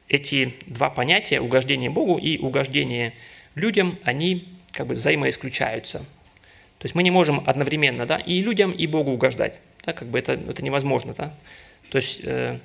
[0.08, 3.12] эти два понятия, угождение Богу и угождение
[3.56, 5.98] людям, они как бы взаимоисключаются.
[6.78, 9.60] То есть мы не можем одновременно да, и людям, и Богу угождать.
[9.84, 11.12] Да, как бы это, это невозможно.
[11.12, 11.34] Да?
[11.90, 12.60] То есть э,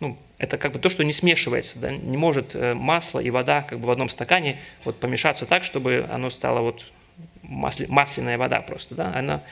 [0.00, 1.90] ну, это как бы то, что не смешивается, да?
[1.90, 6.06] не может э, масло и вода как бы в одном стакане вот помешаться так, чтобы
[6.10, 6.86] оно стало вот
[7.42, 9.12] масли, масляная вода просто, да?
[9.14, 9.42] Она,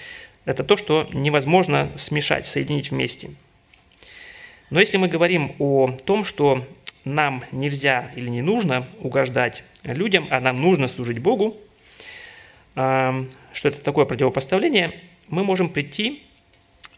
[0.44, 3.30] это то, что невозможно смешать, соединить вместе.
[4.70, 6.66] Но если мы говорим о том, что
[7.04, 11.56] нам нельзя или не нужно угождать людям, а нам нужно служить Богу,
[12.76, 14.92] э, что это такое противопоставление,
[15.28, 16.23] мы можем прийти,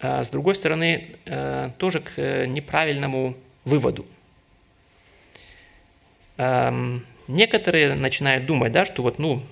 [0.00, 1.16] с другой стороны,
[1.78, 4.06] тоже к неправильному выводу.
[6.37, 9.42] Эм, некоторые начинают думать, да, что вот, ну,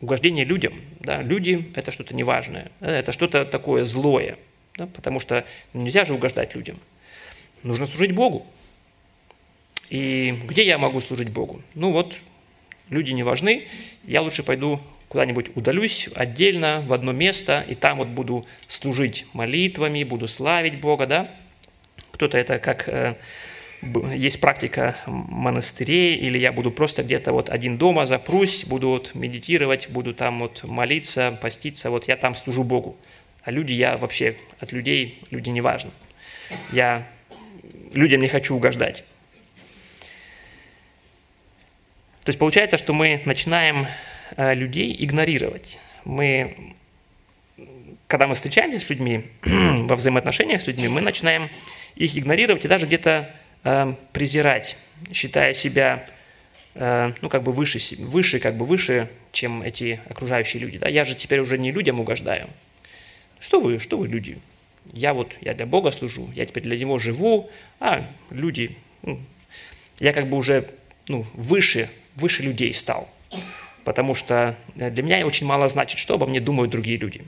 [0.00, 4.38] угождение людям, да, люди– это что-то неважное, это что-то такое злое,
[4.76, 6.78] да, потому что нельзя же угождать людям.
[7.62, 8.46] Нужно служить Богу.
[9.90, 11.62] И где я могу служить Богу?
[11.74, 12.18] Ну вот,
[12.90, 13.66] люди не важны,
[14.04, 20.04] я лучше пойду куда-нибудь удалюсь отдельно в одно место, и там вот буду служить молитвами,
[20.04, 21.30] буду славить Бога, да,
[22.12, 23.14] кто-то это как э,
[24.14, 29.88] есть практика монастырей, или я буду просто где-то вот один дома запрусь, буду вот медитировать,
[29.90, 32.96] буду там вот молиться, поститься, вот я там служу Богу.
[33.42, 35.90] А люди, я вообще от людей, люди не важны.
[36.72, 37.06] Я
[37.92, 39.04] людям не хочу угождать.
[42.24, 43.86] То есть получается, что мы начинаем
[44.36, 45.78] людей игнорировать.
[46.04, 46.74] Мы,
[48.06, 51.48] когда мы встречаемся с людьми, во взаимоотношениях с людьми, мы начинаем
[51.96, 53.34] их игнорировать и даже где-то
[53.64, 54.76] э, презирать,
[55.12, 56.06] считая себя
[56.74, 60.78] э, ну, как бы выше, выше, как бы выше, чем эти окружающие люди.
[60.78, 60.88] Да?
[60.88, 62.48] Я же теперь уже не людям угождаю.
[63.40, 64.38] Что вы, что вы люди?
[64.92, 69.20] Я вот, я для Бога служу, я теперь для Него живу, а люди, ну,
[69.98, 70.68] я как бы уже
[71.08, 73.08] ну, выше, выше людей стал.
[73.86, 77.22] Потому что для меня очень мало значит, что обо мне думают другие люди.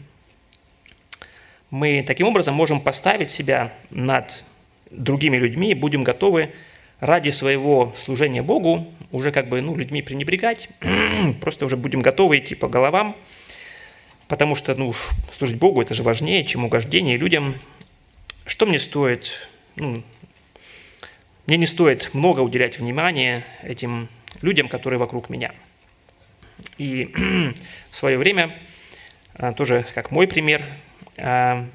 [1.71, 4.43] Мы таким образом можем поставить себя над
[4.91, 6.53] другими людьми, будем готовы
[6.99, 10.69] ради своего служения Богу уже как бы ну, людьми пренебрегать,
[11.41, 13.15] просто уже будем готовы идти по головам,
[14.27, 14.95] потому что ну,
[15.33, 17.55] служить Богу это же важнее, чем угождение людям.
[18.47, 19.49] Что мне стоит?
[19.77, 20.03] Ну,
[21.47, 24.09] мне не стоит много уделять внимания этим
[24.43, 25.53] людям, которые вокруг меня.
[26.79, 27.13] И
[27.91, 28.55] в свое время,
[29.35, 30.65] а, тоже как мой пример,
[31.17, 31.67] а,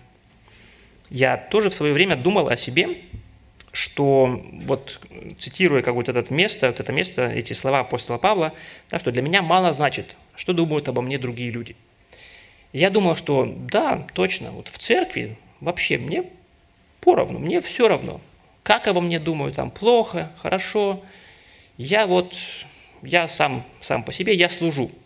[1.09, 3.01] я тоже в свое время думал о себе,
[3.71, 4.99] что вот
[5.39, 8.53] цитируя как вот это место, вот это место, эти слова апостола Павла,
[8.89, 11.75] да, что для меня мало значит, что думают обо мне другие люди.
[12.71, 16.25] Я думал, что да, точно, вот в церкви вообще мне
[17.01, 18.21] поровну, мне все равно,
[18.63, 21.03] как обо мне думают, там плохо, хорошо.
[21.77, 22.35] Я вот,
[23.03, 24.91] я сам, сам по себе, я служу–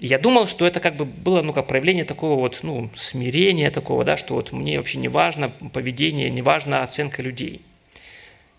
[0.00, 3.70] и я думал, что это как бы было ну, как проявление такого вот, ну, смирения
[3.70, 7.60] такого, да, что вот мне вообще не важно поведение, не важна оценка людей.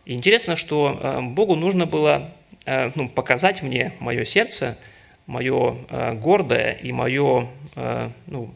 [0.05, 2.31] И интересно, что э, Богу нужно было
[2.65, 4.77] э, ну, показать мне мое сердце,
[5.25, 7.49] мое э, гордое и мое
[8.27, 8.53] ну,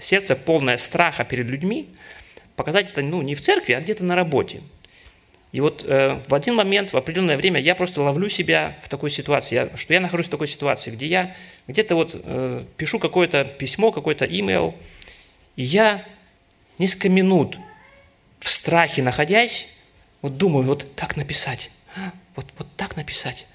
[0.00, 1.88] сердце полное страха перед людьми,
[2.56, 4.62] показать это ну, не в церкви, а где-то на работе.
[5.52, 9.10] И вот э, в один момент, в определенное время я просто ловлю себя в такой
[9.10, 11.36] ситуации, я, что я нахожусь в такой ситуации, где я
[11.68, 14.74] где-то вот э, пишу какое-то письмо, какой-то имейл,
[15.56, 16.04] и я
[16.78, 17.58] несколько минут
[18.40, 19.68] в страхе находясь,
[20.22, 23.46] вот думаю, вот как написать, а, вот, вот так написать,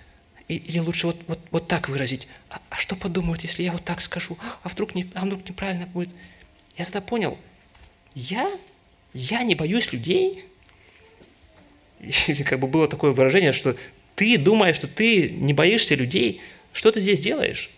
[0.48, 2.28] или лучше вот, вот, вот так выразить.
[2.50, 4.38] А, а что подумают, если я вот так скажу?
[4.62, 6.10] А вдруг, не, а вдруг неправильно будет?
[6.78, 7.40] Я тогда понял,
[8.14, 8.48] я,
[9.16, 10.46] я не боюсь людей,
[12.28, 13.76] или как бы было такое выражение, что
[14.16, 16.42] ты думаешь, что ты не боишься людей,
[16.74, 17.72] что ты здесь делаешь?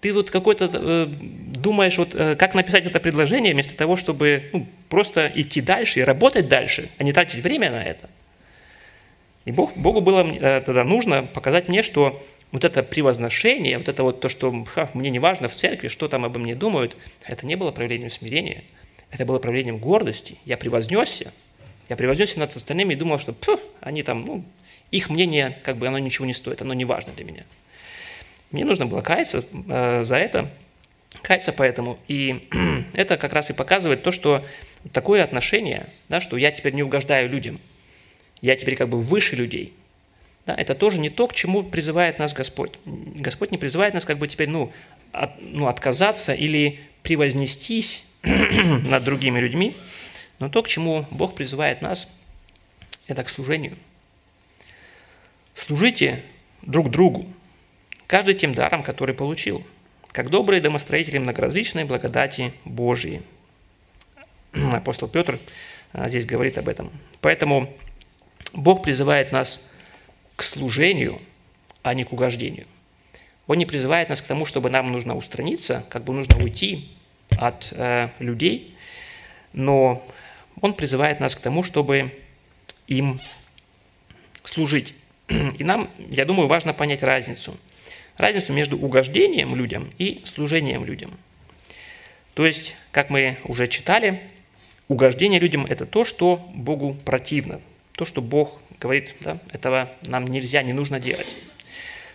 [0.00, 4.66] Ты вот какой-то э, думаешь, вот э, как написать это предложение вместо того, чтобы ну,
[4.88, 8.08] просто идти дальше и работать дальше, а не тратить время на это.
[9.44, 14.02] И Бог, Богу было э, тогда нужно показать мне, что вот это превозношение, вот это
[14.02, 17.46] вот то, что ха, мне не важно в церкви, что там обо мне думают, это
[17.46, 18.64] не было проявлением смирения,
[19.10, 20.38] это было проявлением гордости.
[20.46, 21.32] Я превознесся,
[21.90, 23.34] я превознесся над остальными и думал, что
[23.80, 24.44] они там, ну,
[24.92, 27.44] их мнение, как бы оно ничего не стоит, оно не важно для меня.
[28.52, 30.48] Мне нужно было каяться э, за это,
[31.20, 31.98] каяться поэтому.
[32.06, 32.48] И
[32.92, 34.46] это как раз и показывает то, что
[34.92, 37.60] такое отношение, да, что я теперь не угождаю людям,
[38.40, 39.72] я теперь как бы выше людей.
[40.46, 42.72] Да, это тоже не то, к чему призывает нас Господь.
[42.84, 44.72] Господь не призывает нас как бы теперь ну,
[45.10, 49.74] от, ну, отказаться или превознестись над другими людьми,
[50.40, 52.12] но то, к чему Бог призывает нас,
[53.06, 53.76] это к служению.
[55.54, 56.24] Служите
[56.62, 57.26] друг другу,
[58.06, 59.64] каждый тем даром, который получил,
[60.10, 63.22] как добрые домостроители многоразличной благодати Божьей.
[64.72, 65.38] Апостол Петр
[65.92, 66.90] а, здесь говорит об этом.
[67.20, 67.76] Поэтому
[68.52, 69.70] Бог призывает нас
[70.36, 71.20] к служению,
[71.82, 72.66] а не к угождению.
[73.46, 76.88] Он не призывает нас к тому, чтобы нам нужно устраниться, как бы нужно уйти
[77.30, 78.74] от э, людей,
[79.52, 80.04] но
[80.60, 82.12] Он призывает нас к тому, чтобы
[82.86, 83.18] им
[84.44, 84.94] служить.
[85.28, 87.56] И нам, я думаю, важно понять разницу–
[88.20, 91.12] разницу между угождением людям и служением людям.
[92.34, 94.20] То есть, как мы уже читали,
[94.88, 97.60] угождение людям– это то, что Богу противно,
[97.96, 101.26] то, что Бог говорит, да, этого нам нельзя, не нужно делать.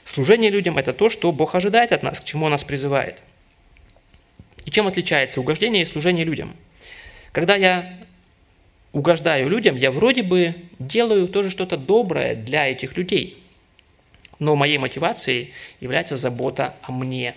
[0.05, 3.21] Служение людям– это то, что Бог ожидает от нас, к чему Он нас призывает.
[4.65, 6.55] И чем отличается угождение и служение людям?
[7.31, 7.99] Когда я
[8.95, 13.37] угождаю людям, я вроде бы делаю тоже что-то доброе для этих людей–
[14.39, 17.35] но моей мотивацией является забота о мне,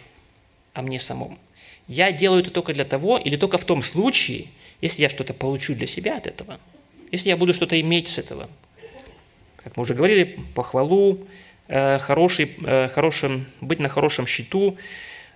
[0.75, 1.38] о мне самом.
[1.87, 4.47] Я делаю это только для того, или только в том случае,
[4.81, 6.59] если я что-то получу для себя от этого,
[7.11, 8.49] если я буду что-то иметь с этого.
[9.57, 11.27] Как мы уже говорили, похвалу,
[11.68, 14.77] э, хороший, э, хорошим, быть на хорошем счету,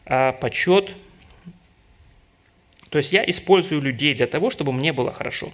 [0.04, 0.94] э, почет.
[2.90, 5.52] То есть я использую людей для того, чтобы мне было хорошо.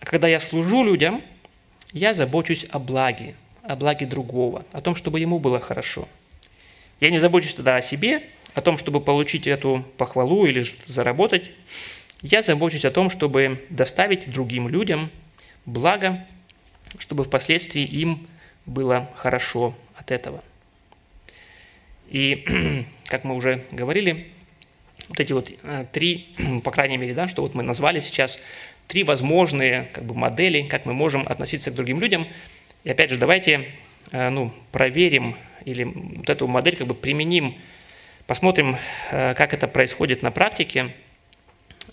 [0.00, 1.22] Когда я служу людям,
[1.92, 6.08] я забочусь о благе, о благе другого, о том, чтобы ему было хорошо.
[7.00, 8.22] Я не забочусь тогда о себе,
[8.54, 11.50] о том, чтобы получить эту похвалу или заработать.
[12.22, 15.10] Я забочусь о том, чтобы доставить другим людям
[15.66, 16.26] благо,
[16.98, 18.26] чтобы впоследствии им
[18.66, 20.42] было хорошо от этого.
[22.08, 24.30] И, как мы уже говорили,
[25.08, 26.28] вот эти вот э, три,
[26.64, 28.38] по крайней мере, да, что вот мы назвали сейчас,
[28.90, 32.26] три возможные как бы, модели, как мы можем относиться к другим людям–
[32.82, 33.68] и опять же, давайте
[34.10, 37.58] э, ну, проверим или вот эту модель как бы применим,
[38.26, 38.78] посмотрим,
[39.10, 40.94] э, как это происходит на практике,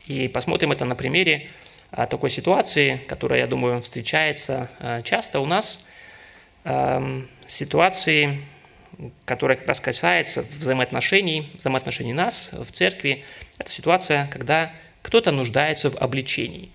[0.05, 1.49] и посмотрим это на примере
[1.91, 4.69] э, такой ситуации, которая, я думаю, встречается
[5.03, 5.85] часто у нас,
[6.63, 8.39] эм, ситуации,
[9.25, 13.25] которая как раз касается взаимоотношений, взаимоотношений нас в церкви.
[13.57, 16.71] Это ситуация, когда кто-то нуждается в обличении.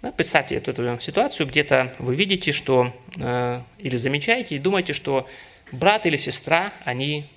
[0.00, 5.28] Да, представьте эту, эту ситуацию, где-то вы видите, что э, или замечаете и думаете, что
[5.72, 7.28] брат или сестра, они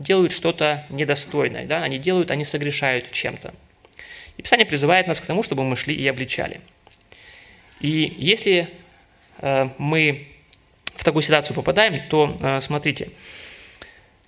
[0.00, 3.54] делают что-то недостойное, да, они делают, они согрешают чем-то.
[4.36, 6.60] И Писание призывает нас к тому, чтобы мы шли и обличали.
[7.78, 8.68] И если
[9.38, 10.26] э, мы
[10.86, 13.10] в такую ситуацию попадаем, то э, смотрите,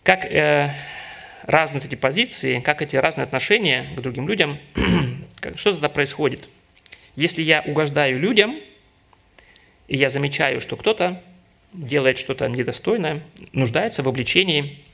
[0.05, 0.73] как э,
[1.43, 4.61] разные эти позиции, как эти разные отношения к другим людям,
[5.57, 6.49] что тогда происходит–
[7.17, 8.59] если я угождаю людям,
[9.89, 11.23] и я замечаю, что кто-то
[11.73, 13.23] делает что-то недостойное,
[13.53, 14.85] нуждается в обличении,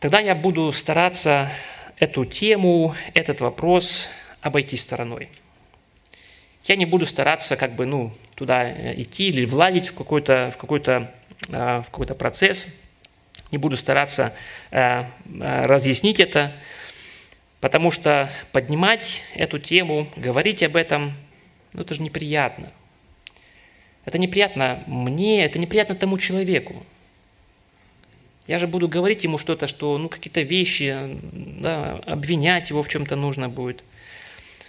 [0.00, 1.50] тогда я буду стараться
[1.98, 4.08] эту тему, этот вопрос
[4.40, 5.28] обойти стороной.
[6.64, 10.58] Я не буду стараться как бы, ну, туда э, идти или владеть в какой-то, в
[10.58, 11.12] какой-то,
[11.50, 12.68] э, в какой-то процесс,
[13.50, 14.34] не буду стараться
[14.70, 15.04] э,
[15.40, 16.52] разъяснить это,
[17.60, 21.14] Потому что поднимать эту тему, говорить об этом,
[21.72, 22.70] ну это же неприятно.
[24.04, 26.84] Это неприятно мне, это неприятно тому человеку.
[28.46, 30.96] Я же буду говорить ему что-то, что ну, какие-то вещи,
[31.32, 33.84] да, обвинять его в чем-то нужно будет.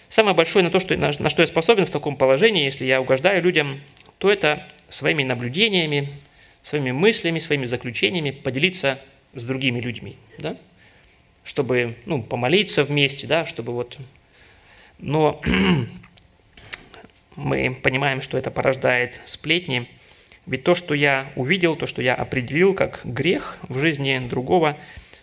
[0.10, 3.00] Самое большое на то, что, на, на что я способен в таком положении, если я
[3.00, 3.80] угождаю людям,
[4.18, 6.10] то это своими наблюдениями,
[6.64, 9.00] своими мыслями, своими заключениями поделиться
[9.34, 10.18] с другими людьми.
[10.40, 10.58] Да?
[11.44, 13.98] Чтобы ну, помолиться вместе, да, чтобы вот...
[14.98, 15.42] Но
[17.36, 19.90] мы понимаем, что это порождает сплетни,
[20.46, 24.78] ведь то, что я увидел, то, что я определил как грех в жизни другого,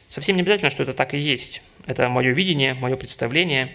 [0.09, 1.63] Совсем не обязательно, что это так и есть.
[1.87, 3.69] Это мое видение, мое представление.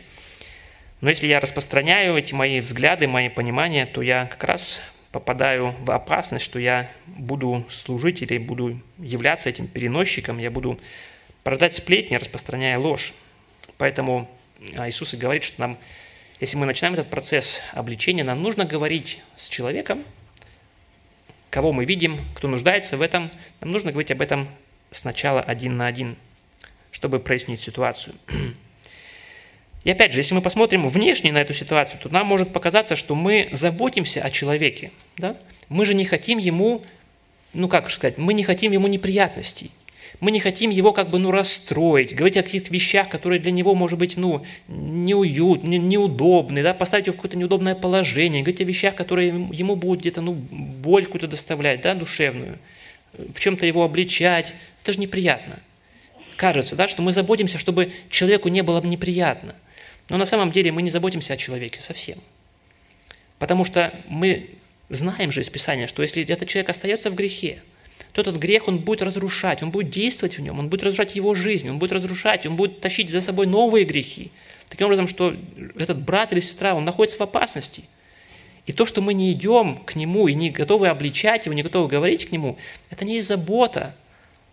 [1.02, 4.82] Но если я распространяю эти мои взгляды, мои понимания, то я как раз
[5.12, 10.80] попадаю в опасность, что я буду служить или буду являться этим переносчиком, я буду
[11.44, 13.14] порождать сплетни, распространяя ложь.
[13.78, 14.30] Поэтому
[14.76, 15.78] а, Иисус и говорит, что нам,
[16.40, 20.04] если мы начинаем этот процесс обличения, нам нужно говорить с человеком,
[21.50, 24.50] кого мы видим, кто нуждается в этом, нам нужно говорить об этом
[24.92, 26.16] сначала один на один,
[26.92, 28.16] чтобы прояснить ситуацию.
[29.84, 33.16] И опять же, если мы посмотрим внешне на эту ситуацию, то нам может показаться, что
[33.16, 34.92] мы заботимся о человеке.
[35.18, 35.36] Да?
[35.70, 36.84] Мы же не хотим ему,
[37.54, 39.72] ну как сказать, мы не хотим ему неприятностей.
[40.20, 43.74] Мы не хотим его как бы ну, расстроить, говорить о каких-то вещах, которые для него,
[43.74, 48.96] может быть, ну, неуютны, неудобны, да, поставить его в какое-то неудобное положение, говорить о вещах,
[48.96, 52.60] которые ему будут где-то ну, боль какую-то доставлять, да, душевную,
[53.14, 54.54] в чем-то его обличать.
[54.84, 55.60] Это же неприятно.
[56.36, 59.56] Кажется, да, что мы заботимся, чтобы человеку не было неприятно.
[60.10, 62.18] Но на самом деле мы не заботимся о человеке совсем.
[63.40, 64.50] Потому что мы
[64.90, 67.62] знаем же из Писания, что если этот человек остается в грехе,
[68.14, 71.34] то этот грех он будет разрушать, он будет действовать в нем, он будет разрушать его
[71.34, 74.32] жизнь, он будет разрушать, он будет тащить за собой новые грехи.
[74.68, 75.36] Таким образом, что
[75.78, 77.84] этот брат или сестра, он находится в опасности.
[78.66, 81.88] И то, что мы не идем к нему и не готовы обличать его, не готовы
[81.88, 82.58] говорить к нему,
[82.90, 83.96] это не забота,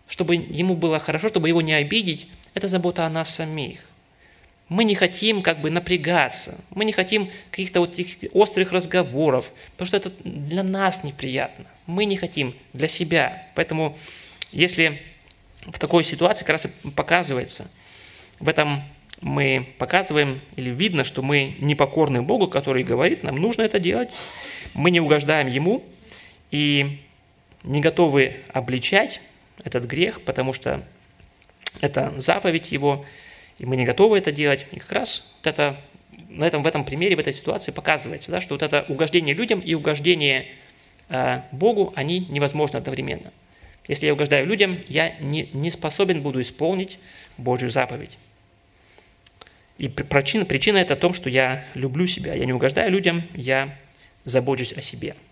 [0.07, 3.88] чтобы ему было хорошо, чтобы его не обидеть, это забота о нас самих
[4.69, 9.87] мы не хотим как бы напрягаться, мы не хотим каких-то вот этих острых разговоров, потому
[9.87, 11.65] что это для нас неприятно.
[11.87, 13.47] Мы не хотим для себя.
[13.55, 13.97] Поэтому
[14.51, 15.01] если
[15.65, 17.69] в такой ситуации как раз и показывается,
[18.39, 18.83] в этом
[19.21, 24.11] мы показываем или видно, что мы непокорны Богу, который говорит, нам нужно это делать,
[24.73, 25.83] мы не угождаем Ему
[26.51, 27.01] и
[27.63, 29.19] не готовы обличать
[29.63, 30.85] этот грех, потому что
[31.81, 33.05] это заповедь Его,
[33.59, 34.65] и мы не готовы это делать.
[34.71, 35.79] И как раз вот это,
[36.29, 39.59] на этом, в этом примере, в этой ситуации показывается, да, что вот это угождение людям
[39.59, 40.47] и угождение
[41.09, 43.31] э, Богу, они невозможны одновременно.
[43.87, 46.99] Если я угождаю людям, я не, не способен буду исполнить
[47.37, 48.17] Божью заповедь.
[49.77, 53.75] И причина, причина это в том, что я люблю себя, я не угождаю людям, я
[54.25, 55.15] забочусь о себе–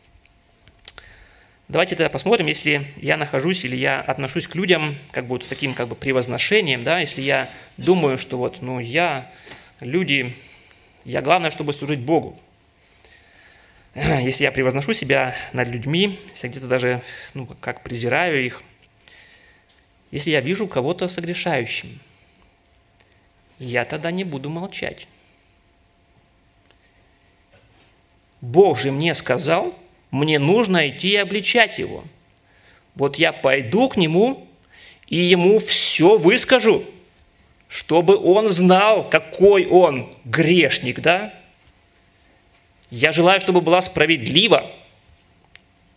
[1.69, 5.47] Давайте тогда посмотрим, если я нахожусь или я отношусь к людям как бы вот с
[5.47, 9.29] таким как бы превозношением, да, если я думаю, что вот, ну, я,
[9.81, 10.33] люди,
[11.03, 12.39] я главное, чтобы служить Богу.
[13.95, 17.01] Если я превозношу себя над людьми, если я где-то даже,
[17.33, 18.61] ну, как презираю их,
[20.11, 21.99] если я вижу кого-то согрешающим,
[23.59, 25.07] я тогда не буду молчать.
[28.39, 29.77] Бог же мне сказал–
[30.11, 32.03] мне нужно идти и обличать его.
[32.95, 34.47] Вот я пойду к нему
[35.07, 36.83] и ему все выскажу,
[37.67, 41.33] чтобы он знал, какой он грешник, да?
[42.89, 44.71] Я желаю, чтобы была справедлива.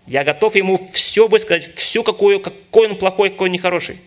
[0.07, 4.01] Я готов ему все высказать, все, какой, какой он плохой, какой он нехороший.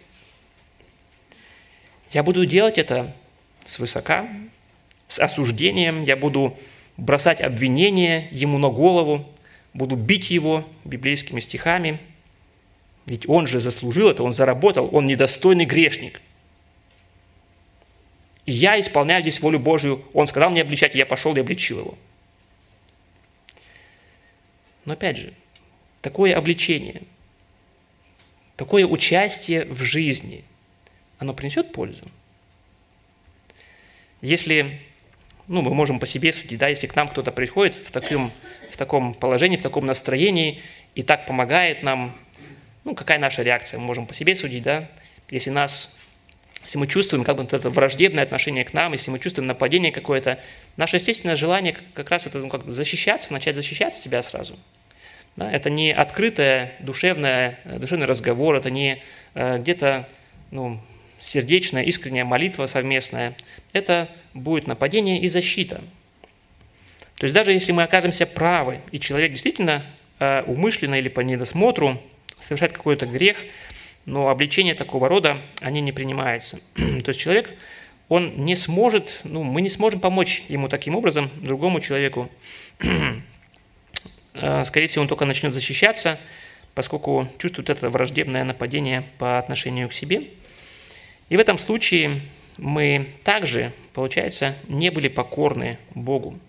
[2.12, 3.16] Я буду делать это
[3.66, 4.28] свысока,
[5.08, 6.58] с осуждением, я буду
[6.98, 9.26] бросать обвинения ему на голову,
[9.74, 12.00] буду бить его библейскими стихами,
[13.06, 16.22] ведь он же заслужил это, он заработал, он недостойный грешник.
[18.46, 20.04] И я исполняю здесь волю Божию.
[20.14, 21.98] Он сказал мне обличать, я пошел и обличил его.
[24.86, 25.34] Но опять же,
[26.02, 27.04] такое обличение,
[28.58, 30.44] такое участие в жизни,
[31.20, 32.06] оно принесет пользу?
[34.22, 34.82] Если,
[35.48, 38.32] ну, мы можем по себе судить, да, если к нам кто-то приходит в таком
[38.74, 40.60] в таком положении, в таком настроении,
[40.96, 42.16] и так помогает нам,
[42.84, 44.90] ну, какая наша реакция, мы можем по себе судить, да,
[45.30, 45.98] если нас,
[46.64, 49.92] если мы чувствуем как бы вот это враждебное отношение к нам, если мы чувствуем нападение
[49.92, 50.40] какое-то,
[50.76, 54.58] наше естественное желание как раз это ну, как бы защищаться, начать защищать себя сразу.
[55.36, 59.02] Да, это не открытое душевное, душевный разговор, это не
[59.34, 60.08] э, где-то
[60.52, 60.80] ну,
[61.24, 63.36] сердечная, искренняя молитва совместная.
[63.72, 65.82] Это будет нападение и защита.
[67.16, 69.86] То есть даже если мы окажемся правы, и человек действительно
[70.20, 72.02] э, умышленно или по недосмотру
[72.40, 73.38] совершает какой-то грех,
[74.06, 76.60] но обличения такого рода, они не принимаются.
[76.76, 77.54] То есть человек,
[78.10, 82.30] он не сможет, ну, мы не сможем помочь ему таким образом, другому человеку.
[84.36, 86.20] Э, скорее всего, он только начнет защищаться,
[86.74, 90.24] поскольку чувствует это враждебное нападение по отношению к себе.
[91.34, 92.22] И в этом случае
[92.58, 96.40] мы также, получается, не были покорны Богу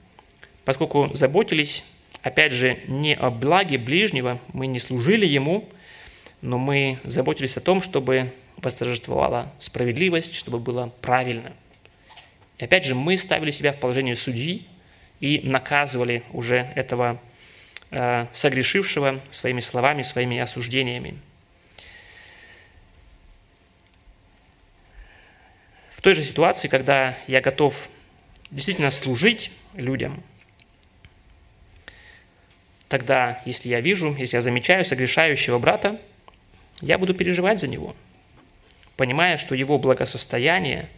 [0.65, 1.85] поскольку заботились,
[2.23, 5.69] опять же, не о благе ближнего, мы не служили ему,
[6.41, 11.53] но мы заботились о том, чтобы восторжествовала справедливость, чтобы было правильно.
[12.59, 14.67] И опять же, мы ставили себя в положение судьи
[15.21, 17.21] и наказывали уже этого
[17.91, 21.19] э, согрешившего своими словами, своими осуждениями.
[26.05, 27.89] Той же ситуации, когда я готов
[28.51, 30.23] действительно служить людям,
[32.89, 35.99] тогда, если я вижу, если я замечаю согрешающего брата,
[36.83, 37.97] я буду переживать за него,
[38.99, 40.91] понимая, что его благосостояние,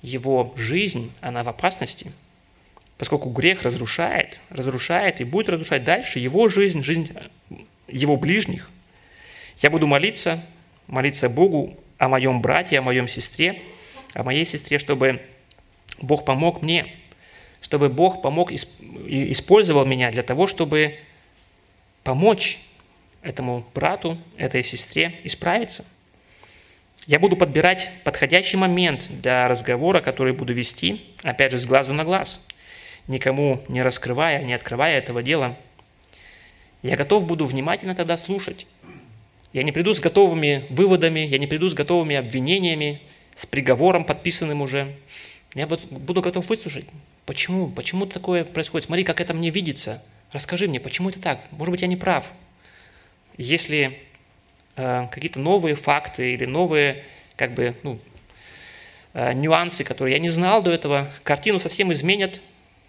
[0.00, 2.12] его жизнь, она в опасности,
[2.98, 7.10] поскольку грех разрушает, разрушает и будет разрушать дальше его жизнь, жизнь
[7.88, 8.70] его ближних.
[9.58, 10.40] Я буду молиться,
[10.86, 13.60] молиться Богу о моем брате, о моем сестре,
[14.14, 15.20] о моей сестре, чтобы
[16.00, 16.86] Бог помог мне,
[17.60, 20.96] чтобы Бог помог, использовал меня для того, чтобы
[22.02, 22.60] помочь
[23.22, 25.84] этому брату, этой сестре исправиться.
[27.06, 32.04] Я буду подбирать подходящий момент для разговора, который буду вести, опять же, с глазу на
[32.04, 32.46] глаз,
[33.08, 35.56] никому не раскрывая, не открывая этого дела.
[36.82, 38.66] Я готов буду внимательно тогда слушать.
[39.52, 43.02] Я не приду с готовыми выводами, я не приду с готовыми обвинениями,
[43.34, 44.94] с приговором подписанным уже.
[45.54, 46.86] Я буду готов выслушать.
[47.26, 47.68] Почему?
[47.68, 48.86] Почему такое происходит?
[48.86, 50.02] Смотри, как это мне видится.
[50.32, 51.40] Расскажи мне, почему это так?
[51.52, 52.30] Может быть, я не прав.
[53.36, 53.98] Если
[54.76, 57.04] э, какие-то новые факты или новые
[57.36, 57.98] как бы, ну,
[59.14, 62.40] э, нюансы, которые я не знал до этого, картину совсем изменят,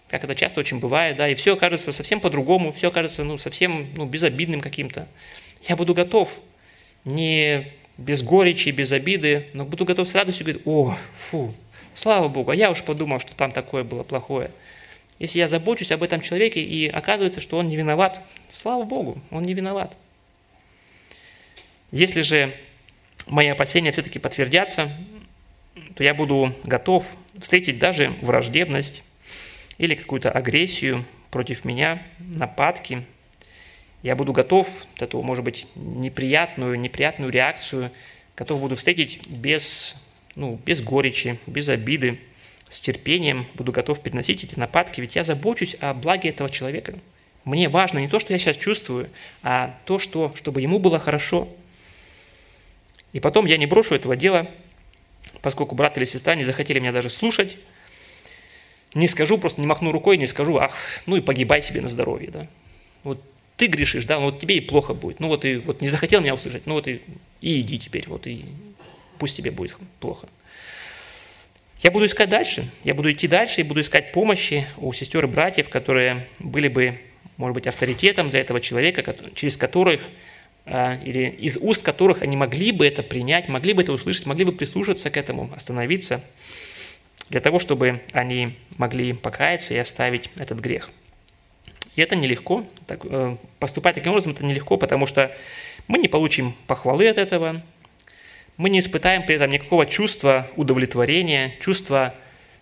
[0.08, 3.88] как это часто очень бывает, да, и все окажется совсем по-другому, все окажется ну, совсем
[3.96, 5.08] ну, безобидным каким-то.
[5.64, 6.40] Я буду готов,
[7.04, 7.68] не
[7.98, 10.98] без горечи, без обиды, но буду готов с радостью говорить, о,
[11.30, 11.54] фу,
[11.94, 14.52] слава Богу, а я уж подумал, что там такое было плохое.
[15.20, 19.44] Если я забочусь об этом человеке, и оказывается, что он не виноват, слава Богу, он
[19.44, 19.98] не виноват.
[21.92, 22.54] Если же
[23.28, 24.92] мои опасения все-таки подтвердятся,
[25.96, 29.04] то я буду готов встретить даже враждебность
[29.78, 33.06] или какую-то агрессию против меня, нападки.
[34.04, 37.92] Я буду готов эту, может быть, неприятную, неприятную реакцию,
[38.38, 39.96] готов буду встретить без,
[40.36, 42.20] ну, без горечи, без обиды,
[42.70, 46.94] с терпением буду готов переносить эти нападки, ведь я забочусь о благе этого человека.
[47.46, 49.10] Мне важно не то, что я сейчас чувствую,
[49.42, 51.48] а то, что, чтобы ему было хорошо–
[53.14, 54.48] и потом я не брошу этого дела,
[55.42, 57.58] поскольку брат или сестра не захотели меня даже слушать.
[58.96, 60.76] Не скажу, просто не махну рукой, не скажу, ах,
[61.06, 62.48] ну и погибай себе на здоровье, да.
[63.04, 63.24] Вот
[63.58, 65.20] ты грешишь, да, вот тебе и плохо будет.
[65.20, 67.02] Ну вот и вот не захотел меня услышать, ну вот и,
[67.42, 68.46] и иди теперь, вот и
[69.20, 70.28] пусть тебе будет плохо.
[71.82, 75.28] Я буду искать дальше, я буду идти дальше и буду искать помощи у сестер и
[75.28, 76.98] братьев, которые были бы,
[77.36, 80.02] может быть, авторитетом для этого человека, через которых
[80.66, 84.46] а, или из уст которых они могли бы это принять, могли бы это услышать, могли
[84.46, 86.24] бы прислушаться к этому, остановиться,
[87.30, 90.90] для того, чтобы они могли покаяться и оставить этот грех.
[91.96, 92.66] И это нелегко.
[92.88, 95.36] Так, э, поступать таким образом это нелегко, потому что
[95.88, 97.62] мы не получим похвалы от этого,
[98.58, 102.14] мы не испытаем при этом никакого чувства удовлетворения, чувства,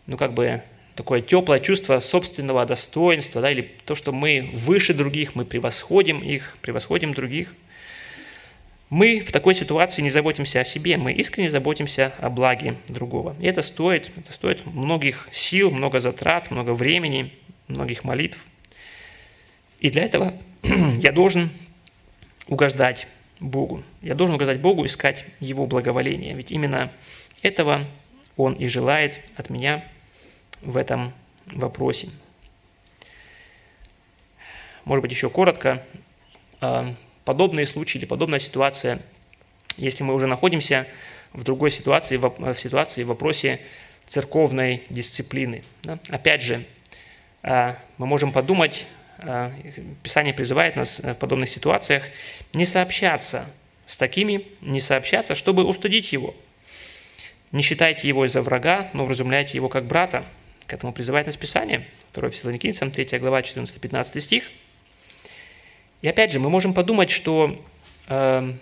[0.07, 0.61] ну как бы
[0.95, 6.57] такое теплое чувство собственного достоинства, да, или то, что мы выше других, мы превосходим их,
[6.61, 7.53] превосходим других–
[8.91, 13.37] мы в такой ситуации не заботимся о себе, мы искренне заботимся о благе другого.
[13.39, 17.33] И это стоит, это стоит многих сил, много затрат, много времени,
[17.69, 18.37] многих молитв.
[19.81, 21.49] И для этого я должен
[22.47, 23.07] угождать
[23.39, 23.83] Богу.
[24.01, 26.33] Я должен угождать Богу, искать Его благоволение.
[26.35, 26.93] Ведь именно
[27.41, 27.85] этого
[28.37, 29.83] Он и желает от меня
[30.61, 31.13] в этом
[31.47, 32.09] вопросе.
[34.85, 35.83] Может быть, еще коротко
[36.59, 36.93] а,
[37.25, 38.99] подобные случаи или подобная ситуация,
[39.77, 40.85] если мы уже находимся
[41.33, 43.59] в другой ситуации, в ситуации в вопросе
[44.05, 45.63] церковной дисциплины.
[45.81, 45.97] Да?
[46.09, 46.65] Опять же,
[47.41, 48.85] а, мы можем подумать,
[50.03, 52.03] Писание призывает нас в подобных ситуациях
[52.53, 53.45] не сообщаться
[53.85, 56.35] с такими, не сообщаться, чтобы устудить его.
[57.51, 60.23] Не считайте его из-за врага, но вразумляйте его как брата.
[60.67, 61.85] К этому призывает нас Писание.
[62.13, 64.43] 2 Фессалоникийцам, 3 глава, 14-15 стих–
[66.01, 67.63] и опять же, мы можем подумать, что
[68.07, 68.53] э,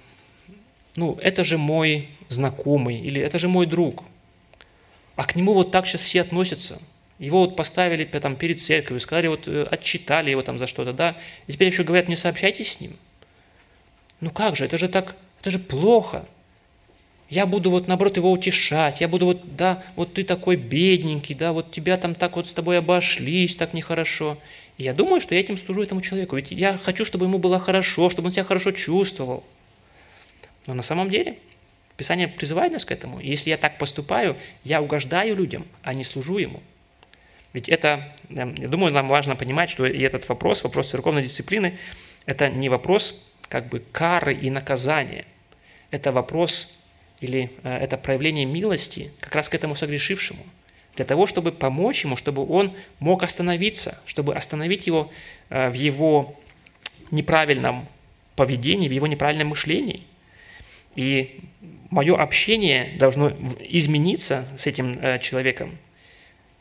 [0.95, 4.03] ну, это же мой знакомый или это же мой друг.
[5.15, 6.79] А к нему вот так сейчас все относятся.
[7.19, 11.17] Его вот поставили там, перед церковью, сказали, вот э, отчитали его там за что-то, да,
[11.47, 12.95] и теперь еще говорят, не сообщайтесь с ним.
[14.21, 16.25] Ну как же, это же так, это же плохо.
[17.29, 21.51] Я буду вот наоборот его утешать, я буду вот, да, вот ты такой бедненький, да,
[21.51, 24.37] вот тебя там так вот с тобой обошлись, так нехорошо.
[24.77, 26.37] И я думаю, что я этим служу этому человеку.
[26.37, 29.43] Ведь я хочу, чтобы ему было хорошо, чтобы он себя хорошо чувствовал.
[30.65, 31.37] Но на самом деле
[31.97, 33.19] Писание призывает нас к этому.
[33.19, 36.63] И если я так поступаю, я угождаю людям, а не служу ему.
[37.53, 41.77] Ведь это, я думаю, нам важно понимать, что и этот вопрос, вопрос церковной дисциплины,
[42.25, 45.25] это не вопрос как бы кары и наказания.
[45.89, 46.77] Это вопрос
[47.19, 50.43] или э, это проявление милости как раз к этому согрешившему.
[50.95, 55.11] Для того, чтобы помочь ему, чтобы он мог остановиться, чтобы остановить его
[55.49, 56.39] э, в его
[57.11, 57.87] неправильном
[58.35, 60.03] поведении, в его неправильном мышлении.
[60.95, 61.41] И
[61.89, 65.77] мое общение должно измениться с этим э, человеком.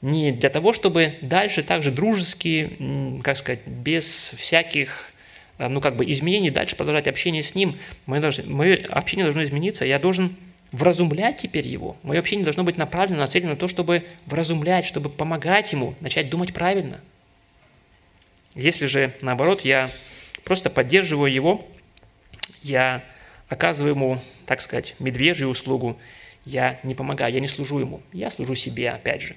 [0.00, 5.10] Не для того, чтобы дальше также дружески, как сказать, без всяких
[5.58, 7.76] э, ну, как бы изменений, дальше продолжать общение с ним.
[8.06, 9.84] Мое, мое общение должно измениться.
[9.84, 10.36] Я должен
[10.70, 11.96] вразумлять теперь его.
[12.02, 16.54] Мое общение должно быть направлено, нацелено на то, чтобы вразумлять, чтобы помогать ему начать думать
[16.54, 17.00] правильно.
[18.54, 19.90] Если же, наоборот, я
[20.44, 21.66] просто поддерживаю его,
[22.62, 23.04] я
[23.48, 25.98] оказываю ему, так сказать, медвежью услугу,
[26.44, 29.36] я не помогаю, я не служу ему, я служу себе, опять же.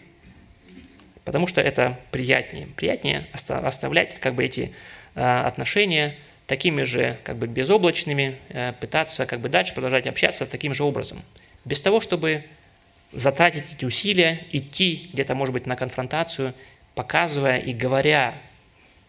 [1.25, 2.67] Потому что это приятнее.
[2.75, 4.73] Приятнее оставлять как бы эти
[5.15, 6.15] а, отношения
[6.47, 11.21] такими же как бы безоблачными, э, пытаться как бы дальше продолжать общаться таким же образом.
[11.63, 12.43] Без того, чтобы
[13.13, 16.53] затратить эти усилия, идти где-то, может быть, на конфронтацию,
[16.93, 18.33] показывая и говоря,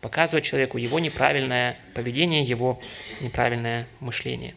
[0.00, 2.80] показывая человеку его неправильное поведение, его
[3.20, 4.54] неправильное мышление.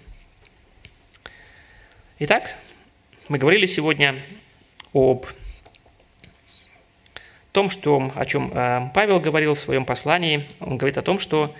[2.20, 2.56] Итак,
[3.30, 4.22] мы говорили сегодня
[4.94, 5.26] об
[7.56, 10.46] том, что, о чем э, Павел говорил в своем послании.
[10.60, 11.56] Он говорит о том, что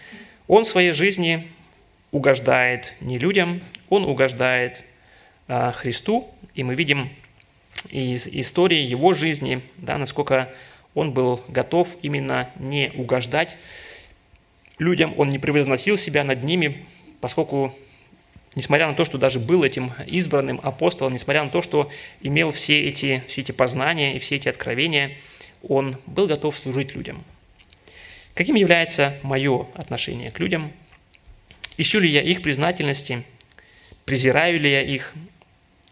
[0.46, 1.48] он в своей жизни
[2.12, 4.84] угождает не людям, он угождает
[5.48, 7.10] а, Христу, и мы видим
[7.90, 10.50] из истории его жизни, да, насколько
[10.94, 13.56] он был готов именно не угождать
[14.78, 16.86] людям, он не превозносил себя над ними,
[17.22, 17.74] поскольку,
[18.56, 21.90] несмотря на то, что даже был этим избранным апостолом, несмотря на то, что
[22.22, 25.18] имел все эти, все эти познания и все эти откровения,
[25.68, 27.24] он был готов служить людям–
[28.36, 30.74] Каким является мое отношение к людям?
[31.78, 33.24] Ищу ли я их признательности?
[34.04, 35.14] Презираю ли я их?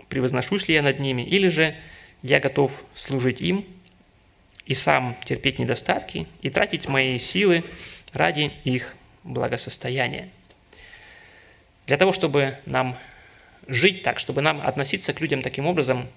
[0.09, 1.21] Превозношусь ли я над ними?
[1.21, 1.73] Или же
[2.21, 3.65] я готов служить им
[4.65, 7.63] и сам терпеть недостатки и тратить мои силы
[8.11, 8.93] ради их
[9.23, 10.27] благосостояния?
[11.87, 12.97] Для того, чтобы нам
[13.67, 16.09] жить так, чтобы нам относиться к людям таким образом,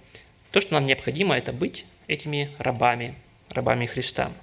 [0.51, 3.15] то, что нам необходимо, это быть этими рабами,
[3.57, 4.33] рабами Христа–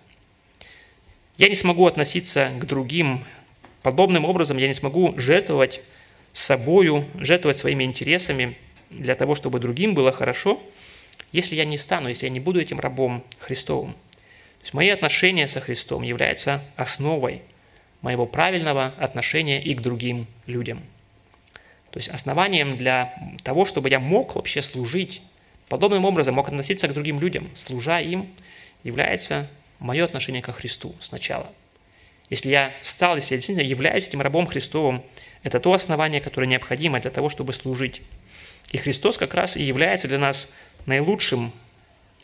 [1.38, 3.26] я не смогу относиться к другим
[3.82, 5.82] подобным образом, я не смогу жертвовать
[6.32, 8.55] собою, жертвовать своими интересами
[8.91, 10.61] для того, чтобы другим было хорошо,
[11.32, 13.93] если я не стану, если я не буду этим рабом Христовым.
[13.93, 17.41] То есть мои отношения со Христом являются основой
[18.01, 20.82] моего правильного отношения и к другим людям.
[21.89, 25.24] То есть основанием для того, чтобы я мог вообще служить,
[25.68, 28.30] подобным образом мог относиться к другим людям, служа им,
[28.84, 29.47] является
[29.79, 31.47] мое отношение ко Христу сначала.
[32.29, 35.03] Если я стал, если я действительно являюсь этим рабом Христовым,
[35.43, 38.01] это то основание, которое необходимо для того, чтобы служить.
[38.71, 40.55] И Христос как раз и является для нас
[40.86, 41.51] наилучшим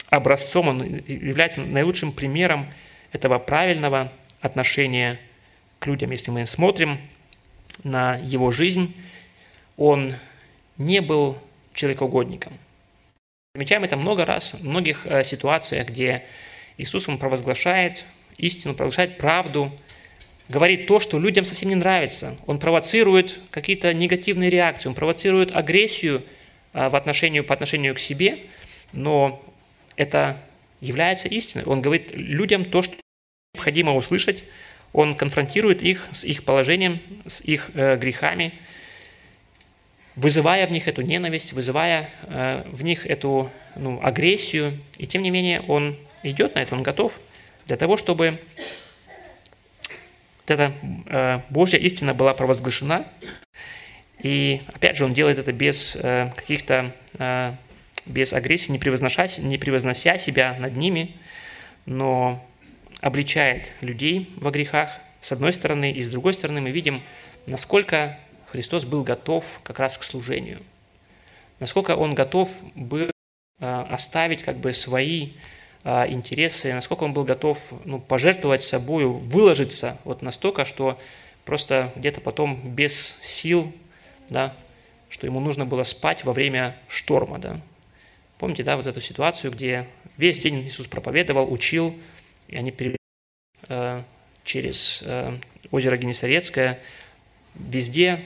[0.10, 2.72] образцом, он является наилучшим примером
[3.12, 5.20] этого правильного отношения
[5.80, 6.12] к людям.
[6.12, 6.99] Если мы смотрим
[7.84, 8.95] на его жизнь,
[9.78, 10.16] он
[10.78, 11.38] не был
[11.74, 12.53] человекоугодником.
[13.56, 16.24] Замечаем это много раз, в многих э, ситуациях, где
[16.78, 18.06] Иисус, Он провозглашает
[18.38, 19.72] истину, провозглашает правду,
[20.50, 22.38] говорит то, что людям совсем не нравится.
[22.45, 26.24] Он провоцирует какие-то негативные реакции, он провоцирует агрессию
[26.74, 28.38] а, в отношении, по отношению к себе,
[28.93, 29.43] но
[29.95, 30.38] это
[30.80, 31.66] является истиной.
[31.66, 32.95] Он говорит людям то, что
[33.56, 34.43] необходимо услышать,
[34.93, 38.54] он конфронтирует их с их положением, с их э, грехами,
[40.20, 45.32] вызывая в них эту ненависть, вызывая э, в них эту ну, агрессию, и тем не
[45.32, 47.17] менее он идет на это, он готов
[47.67, 48.38] для того, чтобы
[50.45, 50.74] эта
[51.05, 53.05] э, Божья истина была провозглашена.
[54.22, 56.93] И опять же, он делает это без э, каких-то,
[58.05, 61.15] без агрессии, не превознося, не превознося себя над ними,
[61.86, 62.45] но
[62.99, 67.01] обличает людей во грехах, с одной стороны, и с другой стороны мы видим,
[67.45, 68.17] насколько
[68.52, 70.60] Христос был готов как раз к служению,
[71.60, 73.10] насколько он готов был
[73.60, 75.32] оставить как бы свои
[75.84, 81.00] а, интересы, насколько он был готов ну, пожертвовать собой, выложиться вот настолько, что
[81.45, 83.72] просто где-то потом без сил,
[84.30, 84.54] да,
[85.10, 87.39] что ему нужно было спать во время шторма.
[87.39, 87.62] Да.
[88.38, 89.88] Помните, да, вот эту ситуацию, где
[90.18, 91.95] весь день Иисус проповедовал, учил,
[92.47, 92.97] и они перевели
[93.70, 94.04] э,
[94.43, 95.38] через э,
[95.72, 96.80] озеро Генесарецкое,
[97.56, 98.24] везде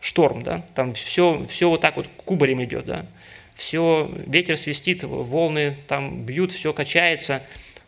[0.00, 3.06] шторм, да, там все, все вот так вот кубарем идет, да,
[3.54, 7.42] все, ветер свистит, волны там бьют, все качается,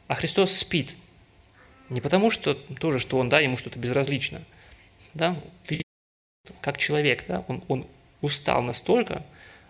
[0.08, 0.96] а Христос спит.
[1.88, 4.42] Не потому, что тоже, что Он, да, ему что-то безразлично,
[5.14, 5.36] да,
[6.60, 7.86] как человек, да, он, он
[8.20, 9.24] устал настолько,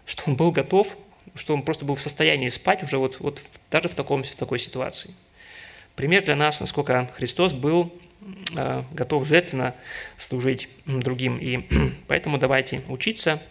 [0.07, 0.97] что он был готов,
[1.35, 4.59] что он просто был в состоянии спать уже вот, вот даже в, таком, в такой
[4.59, 5.11] ситуации.
[5.97, 7.93] Пример для нас, насколько Христос был
[8.93, 9.75] готов жертвенно
[10.16, 11.39] служить другим.
[11.39, 11.66] И
[12.09, 13.43] поэтому давайте учиться,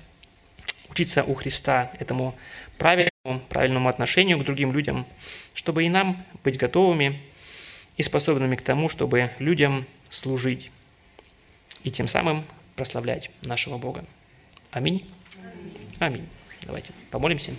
[0.89, 2.36] учиться у Христа этому
[2.78, 5.05] правильному, правильному отношению к другим людям,
[5.53, 7.20] чтобы и нам быть готовыми
[7.97, 10.72] и способными к тому, чтобы людям служить
[11.84, 12.43] и тем самым
[12.76, 14.05] прославлять нашего Бога.
[14.72, 15.05] Аминь.
[15.99, 16.28] Аминь.
[16.65, 17.53] Давайте помолимся.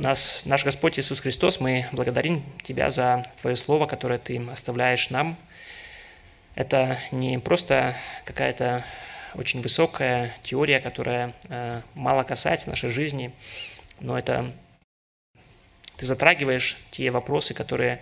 [0.00, 5.36] Нас, наш Господь Иисус Христос, мы благодарим Тебя за Твое Слово, которое Ты оставляешь нам.
[6.54, 7.94] Это не просто
[8.24, 8.82] какая-то
[9.34, 13.30] очень высокая теория, которая э, мало касается нашей жизни,
[13.98, 14.50] но это
[15.98, 18.00] ты затрагиваешь те вопросы, которые,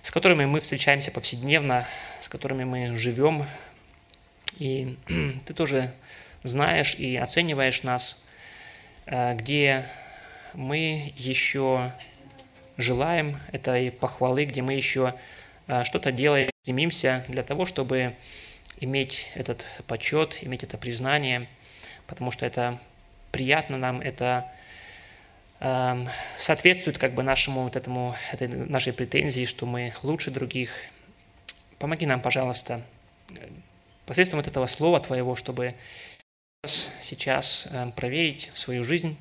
[0.00, 1.86] с которыми мы встречаемся повседневно,
[2.20, 3.46] с которыми мы живем,
[4.58, 4.96] и
[5.44, 5.92] ты тоже
[6.42, 8.24] знаешь и оцениваешь нас,
[9.04, 9.84] э, где
[10.54, 11.92] мы еще
[12.76, 15.14] желаем этой похвалы, где мы еще
[15.66, 18.16] э, что-то делаем, стремимся для того, чтобы
[18.80, 21.48] иметь этот почет, иметь это признание,
[22.06, 22.78] потому что это
[23.32, 24.50] приятно нам, это
[26.36, 30.70] соответствует как бы нашему вот этому, этой нашей претензии, что мы лучше других.
[31.80, 32.80] Помоги нам, пожалуйста,
[34.06, 35.74] посредством вот этого слова Твоего, чтобы
[36.64, 39.16] сейчас проверить свою жизнь,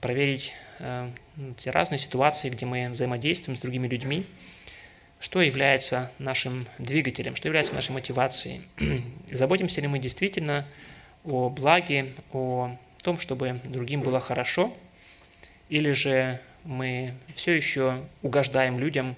[0.00, 1.14] проверить эм,
[1.56, 4.26] те разные ситуации, где мы взаимодействуем с другими людьми,
[5.18, 8.62] что является нашим двигателем, что является нашей мотивацией.
[9.30, 10.66] Заботимся ли мы действительно
[11.24, 14.74] о благе, о том, чтобы другим было хорошо–
[15.70, 19.16] или же мы все еще угождаем людям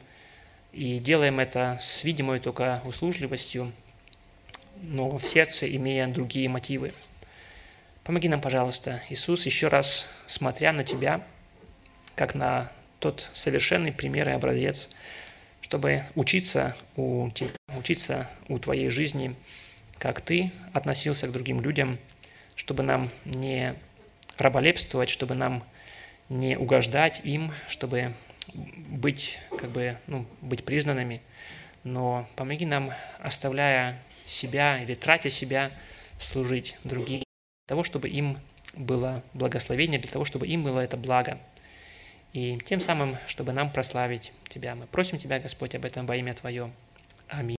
[0.72, 3.72] и делаем это с видимой только услужливостью,
[4.82, 6.92] но в сердце имея другие мотивы.
[8.04, 11.24] Помоги нам, пожалуйста, Иисус, еще раз смотря на Тебя,
[12.16, 14.90] как на тот совершенный пример и образец,
[15.60, 19.36] чтобы учиться у Тебя, учиться у Твоей жизни,
[19.98, 21.96] как Ты относился к другим людям,
[22.56, 23.76] чтобы нам не
[24.36, 25.62] раболепствовать, чтобы нам
[26.28, 28.14] не угождать им, чтобы
[28.52, 31.22] быть, как бы, ну, быть признанными,
[31.84, 32.90] но помоги нам,
[33.20, 35.70] оставляя себя или тратя себя,
[36.18, 37.22] служить другим,
[37.66, 38.38] того, чтобы им
[38.74, 41.38] было благословение, для того, чтобы им было это благо.
[42.32, 44.74] И тем самым, чтобы нам прославить Тебя.
[44.74, 46.70] Мы просим Тебя, Господь, об этом во имя Твое.
[47.28, 47.50] Аминь.